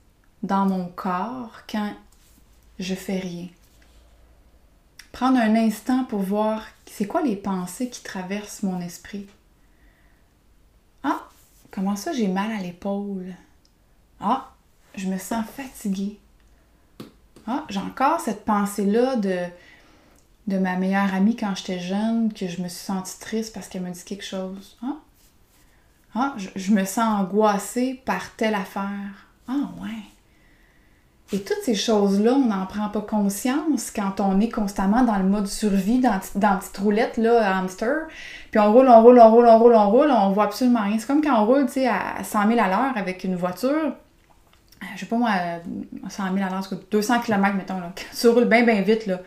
dans 0.42 0.66
mon 0.66 0.87
corps 0.88 1.61
quand 1.70 1.94
je 2.80 2.96
fais 2.96 3.20
rien. 3.20 3.46
Prendre 5.12 5.38
un 5.38 5.54
instant 5.54 6.02
pour 6.02 6.22
voir 6.22 6.66
c'est 6.87 7.06
quoi 7.06 7.22
les 7.22 7.37
pensées 7.37 7.88
qui 7.88 8.02
traversent 8.02 8.64
mon 8.64 8.80
esprit. 8.80 9.28
Ah, 11.04 11.28
comment 11.70 11.94
ça 11.94 12.12
j'ai 12.12 12.26
mal 12.26 12.50
à 12.50 12.61
l'épaule? 12.61 13.32
Ah, 14.18 14.50
je 14.96 15.06
me 15.06 15.18
sens 15.18 15.46
fatiguée. 15.46 16.18
Ah, 17.46 17.64
j'ai 17.68 17.78
encore 17.78 18.18
cette 18.18 18.44
pensée-là 18.44 19.14
de, 19.14 19.46
de 20.46 20.58
ma 20.58 20.76
meilleure 20.76 21.14
amie 21.14 21.37
quand 21.37 21.54
j'étais 21.54 21.78
jeune, 21.78 22.32
que 22.32 22.49
je 22.49 22.62
me 22.62 22.68
suis 22.68 22.84
sentie 22.84 23.18
triste 23.20 23.54
parce 23.54 23.68
qu'elle 23.68 23.82
m'a 23.82 23.90
dit 23.90 24.04
quelque 24.04 24.25
chose. 24.25 24.76
Ah, 24.82 24.96
ah 26.14 26.34
je, 26.56 26.72
me 26.72 26.84
sens 26.84 27.20
angoissée 27.20 28.02
par 28.04 28.34
telle 28.37 28.54
affaire. 28.54 29.28
Ah, 29.49 29.70
ouais. 29.80 29.90
Et 31.34 31.40
toutes 31.40 31.62
ces 31.64 31.75
choses-là, 31.75 32.34
on 32.34 32.46
n'en 32.46 32.66
prend 32.66 32.90
pas 32.90 33.00
conscience 33.00 33.90
quand 33.90 34.20
on 34.20 34.38
est 34.40 34.50
constamment 34.50 35.02
dans 35.02 35.16
le 35.16 35.25
mode 35.25 35.46
survie, 35.46 35.99
dans, 35.99 36.20
dans 36.34 36.58
petite 36.58 36.76
roulette, 36.76 37.16
là, 37.16 37.56
hamster. 37.56 38.06
Puis 38.50 38.61
on 38.61 38.70
roule, 38.70 38.87
on 38.88 39.02
roule, 39.02 39.18
on 39.18 39.30
roule, 39.30 39.46
on 39.46 39.58
roule, 39.58 39.75
on 39.75 39.90
roule, 39.90 40.11
on 40.11 40.32
voit 40.32 40.44
absolument 40.44 40.82
rien. 40.82 40.99
C'est 40.99 41.06
comme 41.06 41.22
quand 41.22 41.40
on 41.40 41.46
roule, 41.46 41.66
tu 41.66 41.75
sais, 41.75 41.88
à 41.88 42.22
100 42.22 42.49
000 42.49 42.61
à 42.61 42.68
l'heure 42.68 42.96
avec 42.96 43.25
une 43.25 43.37
voiture. 43.37 43.70
Euh, 43.70 44.87
je 44.94 45.00
sais 45.00 45.06
pas 45.06 45.16
moi, 45.16 45.30
100 46.06 46.34
000 46.34 46.46
à 46.46 46.50
l'heure, 46.50 46.68
200 46.90 47.20
km, 47.20 47.56
mettons, 47.56 47.80
là. 47.80 47.92
Tu 48.20 48.28
roules 48.28 48.44
bien, 48.44 48.64
bien 48.64 48.82
vite, 48.82 49.06
là. 49.06 49.20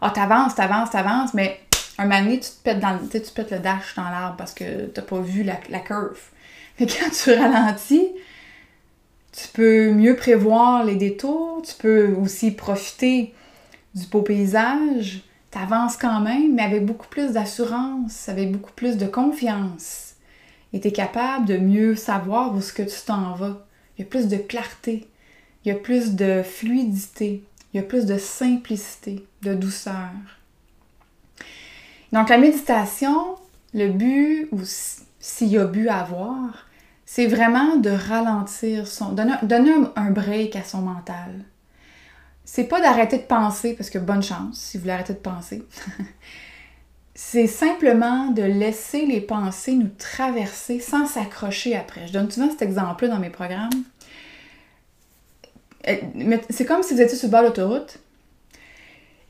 Ah, 0.00 0.10
t'avances, 0.10 0.54
t'avances, 0.54 0.90
t'avances, 0.90 1.34
mais 1.34 1.60
un 1.98 2.04
moment 2.04 2.22
donné, 2.22 2.40
tu 2.40 2.50
te 2.50 2.62
pètes, 2.62 2.80
dans, 2.80 2.98
tu 2.98 3.18
le 3.18 3.58
dash 3.58 3.94
dans 3.96 4.04
l'arbre 4.04 4.36
parce 4.36 4.54
que 4.54 4.86
t'as 4.86 5.02
pas 5.02 5.20
vu 5.20 5.42
la, 5.42 5.58
la 5.68 5.80
curve. 5.80 6.20
Mais 6.80 6.86
quand 6.86 7.10
tu 7.10 7.32
ralentis, 7.32 8.08
tu 9.32 9.48
peux 9.52 9.90
mieux 9.90 10.14
prévoir 10.14 10.84
les 10.84 10.94
détours, 10.94 11.60
tu 11.66 11.74
peux 11.74 12.14
aussi 12.14 12.52
profiter 12.52 13.34
du 13.96 14.06
beau 14.06 14.22
paysage, 14.22 15.22
tu 15.50 15.58
avances 15.58 15.96
quand 15.96 16.20
même, 16.20 16.54
mais 16.54 16.62
avec 16.62 16.86
beaucoup 16.86 17.08
plus 17.08 17.32
d'assurance, 17.32 18.28
avec 18.28 18.52
beaucoup 18.52 18.72
plus 18.72 18.96
de 18.96 19.06
confiance. 19.06 20.14
Et 20.72 20.80
tu 20.80 20.88
es 20.88 20.92
capable 20.92 21.46
de 21.46 21.56
mieux 21.56 21.96
savoir 21.96 22.54
où 22.54 22.60
ce 22.60 22.72
que 22.72 22.82
tu 22.82 22.96
t'en 23.04 23.34
vas. 23.34 23.66
Il 23.96 24.02
y 24.02 24.04
a 24.04 24.08
plus 24.08 24.28
de 24.28 24.36
clarté, 24.36 25.08
il 25.64 25.68
y 25.68 25.72
a 25.72 25.74
plus 25.74 26.14
de 26.14 26.42
fluidité, 26.44 27.42
il 27.72 27.76
y 27.76 27.80
a 27.80 27.86
plus 27.86 28.06
de 28.06 28.18
simplicité, 28.18 29.26
de 29.42 29.54
douceur. 29.54 30.10
Donc 32.12 32.28
la 32.30 32.38
méditation, 32.38 33.36
le 33.74 33.88
but, 33.88 34.48
ou 34.52 34.60
s'il 35.20 35.48
y 35.48 35.58
a 35.58 35.64
but 35.64 35.88
à 35.88 36.00
avoir, 36.00 36.66
c'est 37.04 37.26
vraiment 37.26 37.76
de 37.76 37.90
ralentir 37.90 38.86
son. 38.86 39.12
donner, 39.12 39.72
un, 39.96 40.10
break 40.10 40.56
à 40.56 40.62
son 40.62 40.82
mental. 40.82 41.44
C'est 42.44 42.64
pas 42.64 42.80
d'arrêter 42.80 43.18
de 43.18 43.22
penser, 43.22 43.74
parce 43.74 43.90
que 43.90 43.98
bonne 43.98 44.22
chance 44.22 44.58
si 44.58 44.76
vous 44.76 44.82
voulez 44.82 44.94
arrêter 44.94 45.12
de 45.12 45.18
penser. 45.18 45.66
c'est 47.14 47.46
simplement 47.46 48.28
de 48.28 48.42
laisser 48.42 49.04
les 49.04 49.20
pensées 49.20 49.74
nous 49.74 49.90
traverser 49.98 50.80
sans 50.80 51.06
s'accrocher 51.06 51.76
après. 51.76 52.06
Je 52.06 52.12
donne 52.12 52.30
souvent 52.30 52.50
cet 52.50 52.62
exemple-là 52.62 53.08
dans 53.08 53.20
mes 53.20 53.30
programmes. 53.30 53.70
Euh, 55.88 56.36
c'est 56.50 56.64
comme 56.64 56.82
si 56.82 56.94
vous 56.94 57.00
étiez 57.00 57.16
sur 57.16 57.28
le 57.28 57.32
bord 57.32 57.42
de 57.42 57.46
l'autoroute 57.46 57.98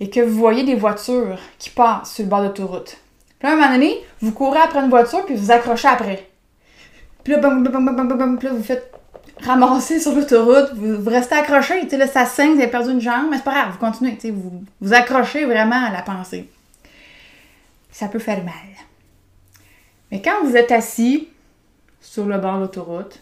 et 0.00 0.10
que 0.10 0.20
vous 0.20 0.38
voyez 0.38 0.64
des 0.64 0.74
voitures 0.74 1.38
qui 1.58 1.70
passent 1.70 2.14
sur 2.14 2.24
le 2.24 2.30
bord 2.30 2.40
de 2.40 2.46
l'autoroute. 2.46 2.98
Puis 3.38 3.48
à 3.48 3.52
un 3.52 3.56
moment 3.56 3.72
donné, 3.72 3.96
vous 4.20 4.32
courez 4.32 4.58
après 4.58 4.80
une 4.80 4.90
voiture 4.90 5.24
puis 5.24 5.34
vous 5.34 5.50
accrochez 5.50 5.88
après. 5.88 6.28
Puis 7.22 7.34
là, 7.34 7.40
vous 7.40 8.62
faites 8.62 8.92
ramasser 9.40 10.00
sur 10.00 10.14
l'autoroute, 10.14 10.72
vous, 10.74 11.08
restez 11.08 11.36
accroché, 11.36 11.86
là, 11.88 12.06
ça 12.06 12.24
saigne, 12.26 12.54
vous 12.54 12.60
avez 12.60 12.70
perdu 12.70 12.90
une 12.90 13.00
jambe, 13.00 13.28
mais 13.30 13.36
c'est 13.36 13.44
pas 13.44 13.52
grave, 13.52 13.72
vous 13.72 13.78
continuez, 13.78 14.18
vous, 14.30 14.64
vous 14.80 14.92
accrochez 14.92 15.44
vraiment 15.44 15.86
à 15.86 15.90
la 15.90 16.02
pensée. 16.02 16.48
Ça 17.90 18.08
peut 18.08 18.18
faire 18.18 18.42
mal. 18.44 18.54
Mais 20.10 20.22
quand 20.22 20.44
vous 20.44 20.56
êtes 20.56 20.72
assis 20.72 21.28
sur 22.00 22.26
le 22.26 22.38
bord 22.38 22.56
de 22.56 22.62
l'autoroute 22.62 23.20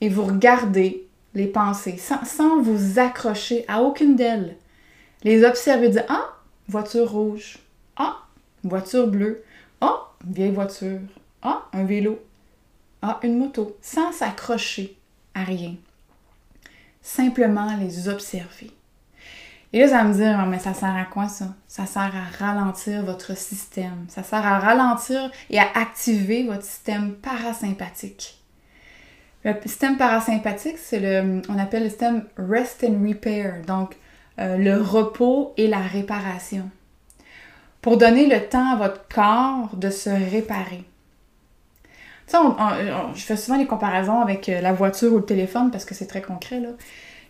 et 0.00 0.08
vous 0.08 0.24
regardez 0.24 1.08
les 1.34 1.46
pensées 1.46 1.96
sans, 1.96 2.24
sans 2.24 2.60
vous 2.60 2.98
accrocher 2.98 3.64
à 3.68 3.82
aucune 3.82 4.16
d'elles, 4.16 4.56
les 5.22 5.44
observer, 5.44 5.90
dire 5.90 6.04
Ah, 6.08 6.36
voiture 6.68 7.10
rouge. 7.10 7.58
Ah, 7.96 8.18
voiture 8.64 9.06
bleue. 9.08 9.42
Ah, 9.80 10.08
vieille 10.24 10.52
voiture. 10.52 11.00
Ah, 11.42 11.62
un 11.72 11.84
vélo 11.84 12.18
à 13.02 13.18
une 13.22 13.38
moto 13.38 13.76
sans 13.80 14.12
s'accrocher 14.12 14.96
à 15.34 15.44
rien. 15.44 15.74
Simplement 17.02 17.76
les 17.78 18.08
observer. 18.08 18.70
Et 19.72 19.80
là, 19.80 19.88
ça 19.88 20.04
me 20.04 20.12
dire, 20.12 20.36
ah, 20.38 20.46
mais 20.46 20.58
ça 20.58 20.74
sert 20.74 20.94
à 20.96 21.04
quoi 21.04 21.28
ça? 21.28 21.54
Ça 21.68 21.86
sert 21.86 22.12
à 22.14 22.44
ralentir 22.44 23.04
votre 23.04 23.36
système. 23.36 24.06
Ça 24.08 24.22
sert 24.22 24.44
à 24.44 24.58
ralentir 24.58 25.30
et 25.48 25.58
à 25.58 25.68
activer 25.76 26.42
votre 26.44 26.64
système 26.64 27.14
parasympathique. 27.14 28.39
Le 29.44 29.54
système 29.64 29.96
parasympathique, 29.96 30.78
c'est 30.78 31.00
le, 31.00 31.42
on 31.48 31.58
appelle 31.58 31.84
le 31.84 31.88
système 31.88 32.24
rest 32.36 32.84
and 32.84 33.06
repair, 33.06 33.62
donc 33.66 33.96
euh, 34.38 34.56
le 34.56 34.80
repos 34.80 35.54
et 35.56 35.66
la 35.66 35.78
réparation. 35.78 36.70
Pour 37.80 37.96
donner 37.96 38.26
le 38.26 38.46
temps 38.46 38.74
à 38.74 38.76
votre 38.76 39.08
corps 39.08 39.74
de 39.76 39.88
se 39.88 40.10
réparer 40.10 40.84
je 43.14 43.22
fais 43.22 43.36
souvent 43.36 43.58
des 43.58 43.66
comparaisons 43.66 44.20
avec 44.20 44.48
euh, 44.48 44.60
la 44.60 44.72
voiture 44.72 45.12
ou 45.12 45.16
le 45.16 45.24
téléphone 45.24 45.70
parce 45.70 45.84
que 45.84 45.94
c'est 45.94 46.06
très 46.06 46.22
concret. 46.22 46.60
Là. 46.60 46.68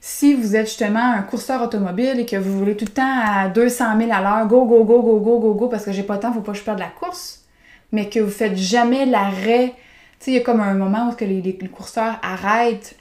Si 0.00 0.34
vous 0.34 0.56
êtes 0.56 0.66
justement 0.66 1.12
un 1.12 1.22
courseur 1.22 1.62
automobile 1.62 2.20
et 2.20 2.26
que 2.26 2.36
vous 2.36 2.58
voulez 2.58 2.76
tout 2.76 2.86
le 2.86 2.92
temps 2.92 3.20
à 3.22 3.48
200 3.48 3.98
000 3.98 4.10
à 4.12 4.20
l'heure, 4.20 4.46
go, 4.46 4.64
go, 4.64 4.84
go, 4.84 5.02
go, 5.02 5.20
go, 5.20 5.38
go, 5.38 5.54
go, 5.54 5.68
parce 5.68 5.84
que 5.84 5.92
j'ai 5.92 6.02
pas 6.02 6.14
le 6.14 6.20
temps, 6.20 6.32
faut 6.32 6.40
pas 6.40 6.52
que 6.52 6.58
je 6.58 6.64
perde 6.64 6.78
la 6.78 6.88
course, 6.88 7.44
mais 7.92 8.08
que 8.08 8.20
vous 8.20 8.30
faites 8.30 8.56
jamais 8.56 9.06
l'arrêt. 9.06 9.74
Sais, 10.20 10.32
il 10.32 10.34
y 10.34 10.36
a 10.36 10.40
comme 10.42 10.60
un 10.60 10.74
moment 10.74 11.10
où 11.10 11.24
les, 11.24 11.40
les, 11.40 11.68
courseurs 11.68 12.18
arrêtent 12.22 12.94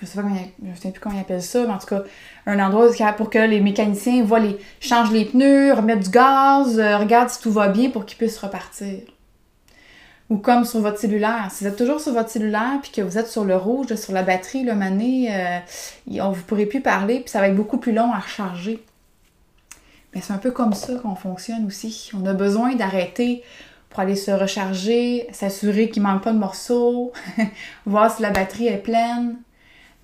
je 0.00 0.06
sais 0.06 0.20
pas 0.20 0.28
je 0.62 0.80
sais 0.80 0.90
plus 0.90 1.00
comment 1.00 1.14
ils 1.14 1.20
appellent 1.20 1.42
ça, 1.42 1.64
mais 1.64 1.72
en 1.72 1.78
tout 1.78 1.86
cas, 1.86 2.02
un 2.46 2.58
endroit 2.60 2.88
pour 3.16 3.30
que 3.30 3.38
les 3.38 3.60
mécaniciens 3.60 4.22
voient 4.22 4.38
les, 4.38 4.58
changent 4.80 5.10
les 5.10 5.24
pneus, 5.24 5.72
remettent 5.72 6.04
du 6.04 6.10
gaz, 6.10 6.78
euh, 6.78 6.98
regardent 6.98 7.30
si 7.30 7.40
tout 7.40 7.50
va 7.50 7.68
bien 7.68 7.90
pour 7.90 8.06
qu'ils 8.06 8.18
puissent 8.18 8.38
repartir. 8.38 9.00
Ou 10.30 10.36
comme 10.36 10.64
sur 10.64 10.80
votre 10.80 10.98
cellulaire. 10.98 11.48
Si 11.50 11.64
vous 11.64 11.70
êtes 11.70 11.76
toujours 11.76 12.00
sur 12.00 12.12
votre 12.12 12.28
cellulaire 12.28 12.78
puis 12.82 12.92
que 12.92 13.00
vous 13.00 13.16
êtes 13.16 13.28
sur 13.28 13.44
le 13.44 13.56
rouge, 13.56 13.94
sur 13.94 14.12
la 14.12 14.22
batterie, 14.22 14.62
le 14.62 14.74
mané, 14.74 15.30
euh, 15.32 15.58
vous 16.06 16.36
ne 16.36 16.42
pourrez 16.42 16.66
plus 16.66 16.82
parler 16.82 17.20
puis 17.20 17.30
ça 17.30 17.40
va 17.40 17.48
être 17.48 17.56
beaucoup 17.56 17.78
plus 17.78 17.92
long 17.92 18.12
à 18.12 18.18
recharger. 18.18 18.84
Mais 20.14 20.20
c'est 20.20 20.32
un 20.32 20.38
peu 20.38 20.50
comme 20.50 20.74
ça 20.74 20.94
qu'on 20.96 21.14
fonctionne 21.14 21.66
aussi. 21.66 22.10
On 22.14 22.26
a 22.26 22.34
besoin 22.34 22.74
d'arrêter 22.74 23.42
pour 23.90 24.00
aller 24.00 24.16
se 24.16 24.30
recharger, 24.30 25.26
s'assurer 25.32 25.88
qu'il 25.90 26.02
manque 26.02 26.22
pas 26.22 26.32
de 26.32 26.38
morceaux, 26.38 27.12
voir 27.86 28.14
si 28.14 28.22
la 28.22 28.30
batterie 28.30 28.66
est 28.66 28.78
pleine. 28.78 29.36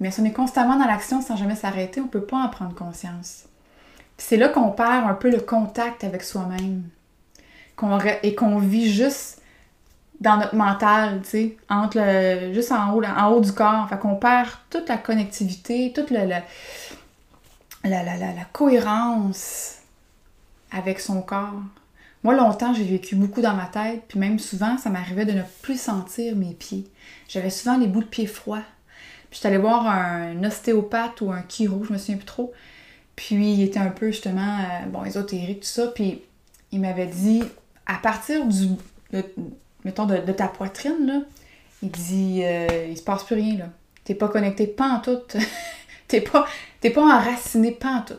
Mais 0.00 0.10
si 0.10 0.20
on 0.20 0.24
est 0.24 0.32
constamment 0.32 0.76
dans 0.76 0.86
l'action 0.86 1.20
sans 1.20 1.36
jamais 1.36 1.56
s'arrêter, 1.56 2.00
on 2.00 2.08
peut 2.08 2.24
pas 2.24 2.38
en 2.38 2.48
prendre 2.48 2.74
conscience. 2.74 3.44
C'est 4.16 4.36
là 4.36 4.48
qu'on 4.48 4.70
perd 4.70 5.06
un 5.06 5.14
peu 5.14 5.30
le 5.30 5.40
contact 5.40 6.04
avec 6.04 6.22
soi-même. 6.22 6.84
et 8.22 8.34
qu'on 8.34 8.58
vit 8.58 8.92
juste 8.92 9.42
dans 10.20 10.36
notre 10.36 10.54
mental, 10.54 11.22
entre 11.68 12.52
juste 12.52 12.72
en 12.72 12.92
haut, 12.94 13.40
du 13.40 13.52
corps. 13.52 13.88
Fait 13.88 13.98
qu'on 13.98 14.16
perd 14.16 14.48
toute 14.70 14.88
la 14.88 14.96
connectivité, 14.96 15.92
toute 15.94 16.10
le, 16.10 16.24
la, 16.24 16.42
la, 17.84 18.02
la, 18.02 18.44
cohérence 18.52 19.78
avec 20.72 21.00
son 21.00 21.20
corps. 21.22 21.62
Moi, 22.24 22.34
longtemps, 22.34 22.72
j'ai 22.72 22.84
vécu 22.84 23.16
beaucoup 23.16 23.42
dans 23.42 23.54
ma 23.54 23.66
tête, 23.66 24.04
puis 24.08 24.18
même 24.18 24.38
souvent, 24.38 24.78
ça 24.78 24.88
m'arrivait 24.88 25.26
de 25.26 25.32
ne 25.32 25.42
plus 25.60 25.78
sentir 25.78 26.34
mes 26.34 26.54
pieds. 26.54 26.86
J'avais 27.28 27.50
souvent 27.50 27.76
les 27.76 27.86
bouts 27.86 28.00
de 28.00 28.08
pieds 28.08 28.26
froids. 28.26 28.62
Puis 29.28 29.38
j'étais 29.38 29.48
allée 29.48 29.58
voir 29.58 29.86
un 29.86 30.42
ostéopathe 30.42 31.20
ou 31.20 31.30
un 31.30 31.44
chiro, 31.46 31.84
je 31.84 31.92
me 31.92 31.98
souviens 31.98 32.16
plus 32.16 32.24
trop. 32.24 32.52
Puis 33.14 33.34
il 33.36 33.62
était 33.62 33.78
un 33.78 33.90
peu 33.90 34.06
justement, 34.06 34.58
euh, 34.58 34.86
bon, 34.86 35.04
ésotérique, 35.04 35.60
tout 35.60 35.66
ça. 35.66 35.88
Puis 35.88 36.22
il 36.72 36.80
m'avait 36.80 37.06
dit, 37.06 37.42
à 37.84 37.96
partir 37.96 38.46
du, 38.46 38.68
mettons, 39.84 40.06
de, 40.06 40.16
ta 40.32 40.48
poitrine, 40.48 41.06
là, 41.06 41.20
il 41.82 41.90
dit, 41.90 42.40
euh, 42.42 42.86
il 42.88 42.96
se 42.96 43.02
passe 43.02 43.24
plus 43.24 43.36
rien, 43.36 43.58
là. 43.58 43.68
T'es 44.04 44.14
pas 44.14 44.28
connecté 44.28 44.66
pas 44.66 44.88
en 44.88 45.00
tout. 45.00 45.20
t'es 46.08 46.22
pas, 46.22 46.46
t'es 46.80 46.88
pas 46.88 47.02
enraciné 47.02 47.72
pas 47.72 47.96
en 47.96 48.02
tout. 48.02 48.14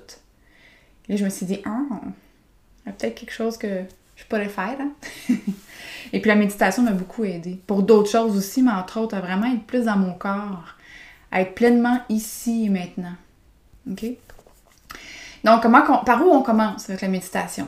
Et 1.10 1.18
je 1.18 1.26
me 1.26 1.30
suis 1.30 1.48
dit, 1.48 1.62
ah, 1.66 2.02
il 2.86 2.90
y 2.90 2.92
a 2.92 2.94
peut-être 2.94 3.16
quelque 3.16 3.34
chose 3.34 3.58
que 3.58 3.84
je 4.16 4.24
pourrais 4.26 4.50
faire. 4.50 4.78
Hein? 4.80 4.92
et 6.14 6.20
puis 6.20 6.30
la 6.30 6.36
méditation 6.36 6.84
m'a 6.84 6.92
beaucoup 6.92 7.24
aidé. 7.24 7.60
Pour 7.68 7.84
d'autres 7.84 8.12
choses 8.12 8.38
aussi, 8.38 8.62
mais 8.62 8.72
entre 8.72 9.00
autres, 9.00 9.16
à 9.16 9.22
vraiment 9.22 9.48
être 9.48 9.64
plus 9.64 9.86
dans 9.86 9.98
mon 9.98 10.14
corps, 10.14 10.76
à 11.32 11.42
être 11.42 11.56
pleinement 11.56 12.00
ici 12.10 12.66
et 12.66 12.70
maintenant. 12.70 13.16
OK? 13.92 14.06
Donc, 15.44 15.62
comment, 15.62 16.04
par 16.04 16.26
où 16.26 16.30
on 16.30 16.42
commence 16.42 16.90
avec 16.90 17.02
la 17.02 17.08
méditation? 17.08 17.68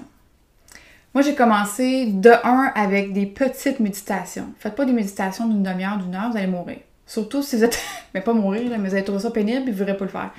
Moi, 1.14 1.24
j'ai 1.24 1.36
commencé 1.36 2.08
de 2.08 2.32
un 2.44 2.72
avec 2.76 3.14
des 3.14 3.26
petites 3.26 3.80
méditations. 3.80 4.54
Faites 4.60 4.76
pas 4.76 4.86
des 4.86 4.94
méditations 4.94 5.48
d'une 5.48 5.64
demi-heure, 5.64 5.98
d'une 5.98 6.14
heure, 6.16 6.32
vous 6.32 6.38
allez 6.38 6.48
mourir. 6.48 6.78
Surtout 7.06 7.42
si 7.42 7.56
vous 7.56 7.64
êtes. 7.64 7.80
mais 8.14 8.22
pas 8.22 8.34
mourir, 8.34 8.70
mais 8.70 8.90
vous 8.90 8.96
allez 8.96 9.04
trouver 9.04 9.20
ça 9.20 9.32
pénible 9.32 9.70
et 9.70 9.72
vous 9.72 9.72
ne 9.72 9.76
voudrez 9.78 9.98
pas 9.98 10.06
le 10.06 10.12
faire. 10.12 10.32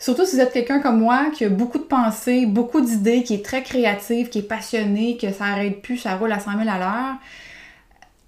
Surtout 0.00 0.24
si 0.24 0.36
vous 0.36 0.40
êtes 0.40 0.52
quelqu'un 0.52 0.80
comme 0.80 0.98
moi 0.98 1.26
qui 1.30 1.44
a 1.44 1.50
beaucoup 1.50 1.76
de 1.76 1.84
pensées, 1.84 2.46
beaucoup 2.46 2.80
d'idées, 2.80 3.22
qui 3.22 3.34
est 3.34 3.44
très 3.44 3.62
créatif, 3.62 4.30
qui 4.30 4.38
est 4.38 4.48
passionné, 4.48 5.18
que 5.18 5.30
ça 5.30 5.44
arrête 5.44 5.82
plus, 5.82 5.98
ça 5.98 6.16
roule 6.16 6.32
à 6.32 6.40
100 6.40 6.52
000 6.52 6.62
à 6.70 6.78
l'heure. 6.78 7.16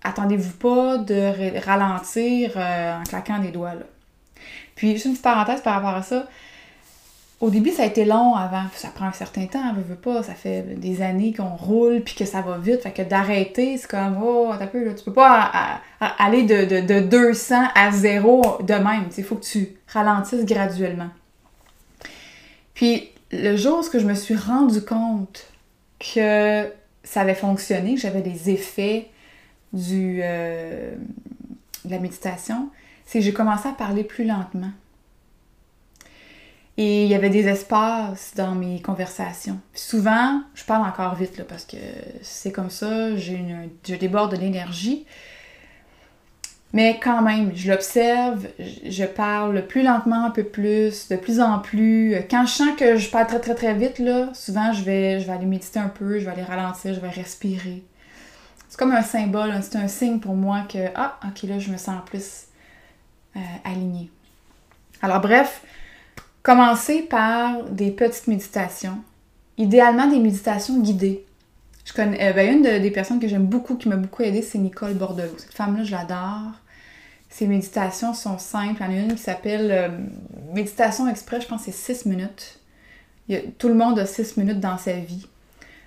Attendez-vous 0.05 0.53
pas 0.53 0.99
de 0.99 1.65
ralentir 1.65 2.53
euh, 2.57 3.01
en 3.01 3.05
claquant 3.05 3.39
des 3.39 3.49
doigts. 3.49 3.73
Puis, 4.75 4.93
juste 4.93 5.07
une 5.07 5.13
petite 5.13 5.25
parenthèse 5.25 5.63
par 5.63 5.75
rapport 5.75 5.95
à 5.95 6.03
ça. 6.03 6.29
Au 7.41 7.49
début, 7.49 7.71
ça 7.71 7.85
a 7.85 7.87
été 7.87 8.05
long 8.05 8.35
avant. 8.35 8.65
Ça 8.75 8.89
prend 8.89 9.07
un 9.07 9.13
certain 9.13 9.47
temps, 9.47 9.73
veut, 9.73 9.83
veut 9.83 9.95
pas. 9.95 10.23
Ça 10.23 10.35
fait 10.35 10.79
des 10.79 11.01
années 11.01 11.33
qu'on 11.33 11.57
roule 11.57 12.03
puis 12.03 12.15
que 12.15 12.27
ça 12.27 12.43
va 12.43 12.59
vite. 12.59 12.83
Fait 12.83 12.91
que 12.91 13.03
d'arrêter, 13.03 13.79
c'est 13.79 13.91
comme, 13.91 14.23
oh, 14.23 14.53
t'as 14.59 14.67
peu. 14.67 14.95
Tu 14.95 15.05
peux 15.05 15.13
pas 15.13 15.51
aller 16.19 16.43
de, 16.43 16.87
de, 16.87 17.01
200 17.01 17.55
à 17.75 17.91
0 17.91 18.59
de 18.63 18.75
même. 18.75 19.07
Il 19.17 19.25
faut 19.25 19.37
que 19.37 19.45
tu 19.45 19.69
ralentisses 19.89 20.45
graduellement. 20.45 21.09
Puis 22.83 23.11
le 23.31 23.57
jour 23.57 23.79
où 23.79 23.97
je 23.97 24.05
me 24.05 24.17
suis 24.17 24.35
rendu 24.35 24.83
compte 24.85 25.47
que 26.01 26.69
ça 27.05 27.21
avait 27.21 27.37
fonctionné, 27.37 27.95
que 27.95 28.01
j'avais 28.01 28.23
des 28.23 28.51
effets 28.51 29.09
du, 29.73 30.19
euh, 30.21 30.93
de 31.85 31.91
la 31.93 32.01
méditation, 32.01 32.71
c'est 33.07 33.21
que 33.21 33.25
j'ai 33.25 33.33
commencé 33.33 33.69
à 33.69 33.73
parler 33.73 34.03
plus 34.03 34.25
lentement. 34.25 34.73
Et 36.77 37.05
il 37.05 37.09
y 37.09 37.15
avait 37.15 37.31
des 37.31 37.47
espaces 37.47 38.33
dans 38.35 38.57
mes 38.57 38.83
conversations. 38.83 39.61
souvent, 39.75 40.43
je 40.57 40.65
parle 40.65 40.85
encore 40.85 41.15
vite 41.15 41.39
là, 41.39 41.45
parce 41.45 41.65
que 41.65 41.77
c'est 42.21 42.51
comme 42.51 42.71
ça, 42.71 43.15
j'ai 43.15 43.45
je 43.87 43.95
déborde 43.95 44.33
de 44.33 44.41
l'énergie. 44.41 45.07
Mais 46.73 46.99
quand 47.03 47.21
même, 47.21 47.53
je 47.55 47.71
l'observe, 47.71 48.47
je 48.59 49.05
parle 49.05 49.67
plus 49.67 49.83
lentement, 49.83 50.25
un 50.25 50.31
peu 50.31 50.45
plus, 50.45 51.09
de 51.09 51.17
plus 51.17 51.39
en 51.39 51.59
plus. 51.59 52.17
Quand 52.31 52.47
je 52.47 52.53
sens 52.53 52.71
que 52.79 52.97
je 52.97 53.11
parle 53.11 53.27
très 53.27 53.41
très 53.41 53.55
très 53.55 53.75
vite, 53.75 53.99
là, 53.99 54.31
souvent 54.33 54.73
je 54.73 54.83
vais, 54.83 55.21
je 55.21 55.27
vais 55.27 55.33
aller 55.33 55.45
méditer 55.45 55.79
un 55.81 55.89
peu, 55.89 56.19
je 56.19 56.25
vais 56.25 56.31
aller 56.31 56.43
ralentir, 56.43 56.95
je 56.95 57.01
vais 57.01 57.11
respirer. 57.11 57.83
C'est 58.71 58.79
comme 58.79 58.93
un 58.93 59.03
symbole, 59.03 59.53
c'est 59.61 59.77
un 59.77 59.89
signe 59.89 60.19
pour 60.19 60.35
moi 60.35 60.63
que, 60.67 60.79
ah, 60.95 61.19
ok, 61.29 61.43
là, 61.43 61.59
je 61.59 61.71
me 61.71 61.77
sens 61.77 62.01
plus 62.07 62.47
euh, 63.37 63.41
alignée. 63.65 64.11
Alors 65.03 65.21
bref, 65.21 65.63
commencez 66.43 67.03
par 67.03 67.65
des 67.65 67.91
petites 67.91 68.29
méditations. 68.29 68.99
Idéalement 69.59 70.07
des 70.07 70.19
méditations 70.19 70.81
guidées. 70.81 71.27
Je 71.85 71.93
connais, 71.93 72.31
euh, 72.31 72.33
ben, 72.33 72.51
une 72.51 72.63
des 72.63 72.91
personnes 72.91 73.21
que 73.21 73.29
j'aime 73.29 73.45
beaucoup, 73.45 73.75
qui 73.75 73.91
m'a 73.91 73.97
beaucoup 73.97 74.23
aidé, 74.23 74.41
c'est 74.41 74.57
Nicole 74.57 74.95
Bordelot. 74.95 75.37
Cette 75.37 75.53
femme-là, 75.53 75.85
je 75.85 75.93
l'adore. 75.93 76.62
Ses 77.33 77.47
méditations 77.47 78.13
sont 78.13 78.37
simples. 78.37 78.83
Il 78.83 78.95
y 78.95 78.99
en 78.99 79.01
a 79.01 79.05
une 79.05 79.15
qui 79.15 79.23
s'appelle 79.23 79.71
euh, 79.71 79.89
Méditation 80.53 81.09
express, 81.09 81.45
je 81.45 81.49
pense 81.49 81.65
que 81.65 81.73
c'est 81.73 81.95
6 81.95 82.05
minutes. 82.05 82.61
tout 83.57 83.69
le 83.69 83.75
monde 83.75 83.99
a 83.99 84.05
6 84.05 84.37
minutes 84.37 84.61
dans 84.61 84.77
sa 84.77 84.93
vie. 84.93 85.27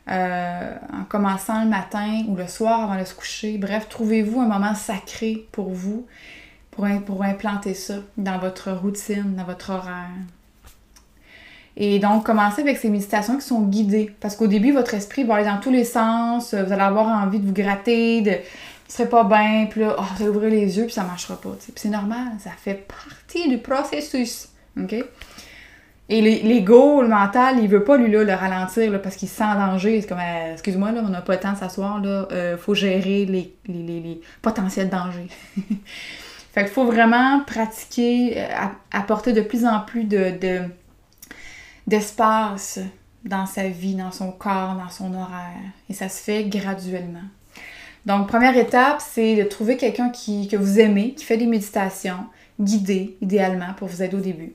Euh, 0.10 0.76
en 0.92 1.04
commençant 1.04 1.64
le 1.64 1.70
matin 1.70 2.24
ou 2.28 2.36
le 2.36 2.48
soir 2.48 2.82
avant 2.82 3.00
de 3.00 3.06
se 3.06 3.14
coucher. 3.14 3.60
Bref, 3.60 3.88
trouvez-vous 3.90 4.42
un 4.42 4.48
moment 4.48 4.74
sacré 4.74 5.48
pour 5.52 5.70
vous, 5.70 6.08
pour, 6.72 6.88
pour 7.06 7.24
implanter 7.24 7.76
ça 7.76 7.98
dans 8.18 8.40
votre 8.40 8.72
routine, 8.72 9.36
dans 9.36 9.44
votre 9.44 9.70
horaire. 9.70 10.10
Et 11.78 12.00
donc, 12.00 12.26
commencez 12.26 12.62
avec 12.62 12.78
ces 12.78 12.90
méditations 12.90 13.38
qui 13.38 13.46
sont 13.46 13.62
guidées. 13.62 14.16
Parce 14.20 14.36
qu'au 14.36 14.48
début, 14.48 14.72
votre 14.72 14.96
esprit 14.96 15.24
va 15.26 15.36
aller 15.36 15.46
dans 15.46 15.60
tous 15.60 15.72
les 15.72 15.84
sens. 15.84 16.56
Vous 16.56 16.72
allez 16.72 16.82
avoir 16.82 17.08
envie 17.08 17.40
de 17.40 17.46
vous 17.46 17.54
gratter, 17.54 18.22
de 18.22 18.32
serait 18.88 19.10
pas 19.10 19.24
bien, 19.24 19.68
puis 19.70 19.82
là, 19.82 19.96
oh, 19.98 20.24
ouvrir 20.24 20.50
les 20.50 20.78
yeux, 20.78 20.86
puis 20.86 20.94
ça 20.94 21.04
marchera 21.04 21.40
pas. 21.40 21.56
C'est 21.76 21.90
normal, 21.90 22.34
ça 22.40 22.52
fait 22.52 22.88
partie 22.88 23.50
du 23.50 23.58
processus. 23.58 24.50
OK? 24.80 24.96
Et 26.08 26.22
l'ego, 26.22 27.02
le 27.02 27.08
mental, 27.08 27.58
il 27.60 27.68
veut 27.68 27.84
pas, 27.84 27.98
lui, 27.98 28.12
là, 28.12 28.24
le 28.24 28.34
ralentir, 28.34 29.02
parce 29.02 29.16
qu'il 29.16 29.28
se 29.28 29.38
sent 29.38 29.44
en 29.44 29.56
danger. 29.56 30.02
C'est 30.02 30.08
comme, 30.08 30.20
euh, 30.20 30.54
excuse-moi, 30.54 30.92
là, 30.92 31.02
on 31.04 31.10
n'a 31.10 31.22
pas 31.22 31.34
le 31.34 31.40
temps 31.40 31.54
de 31.54 31.58
s'asseoir, 31.58 32.00
là, 32.00 32.28
euh, 32.32 32.58
faut 32.58 32.76
gérer 32.76 33.26
les, 33.26 33.56
les, 33.68 34.22
potentiels 34.44 34.90
dangers. 34.90 35.28
fait 36.54 36.64
qu'il 36.64 36.74
faut 36.74 36.86
vraiment 36.86 37.42
pratiquer, 37.42 38.36
euh, 38.38 38.68
apporter 38.92 39.34
de 39.34 39.42
plus 39.42 39.66
en 39.66 39.80
plus 39.80 40.04
de, 40.04 40.62
d'espace 41.88 42.80
dans 43.24 43.48
sa 43.48 43.68
vie, 43.68 43.96
dans 43.96 44.12
son 44.12 44.32
corps, 44.32 44.76
dans 44.76 44.90
son 44.90 45.12
horaire. 45.16 45.58
Et 45.90 45.94
ça 45.94 46.08
se 46.08 46.22
fait 46.22 46.44
graduellement. 46.44 47.26
Donc, 48.06 48.28
première 48.28 48.56
étape, 48.56 49.02
c'est 49.02 49.36
de 49.36 49.44
trouver 49.44 49.78
quelqu'un 49.78 50.10
qui, 50.10 50.48
que 50.48 50.56
vous 50.56 50.80
aimez, 50.80 51.14
qui 51.14 51.26
fait 51.26 51.38
des 51.38 51.48
méditations 51.48 52.26
guidées, 52.60 53.18
idéalement, 53.22 53.74
pour 53.78 53.88
vous 53.88 54.04
aider 54.04 54.16
au 54.16 54.22
début. 54.22 54.54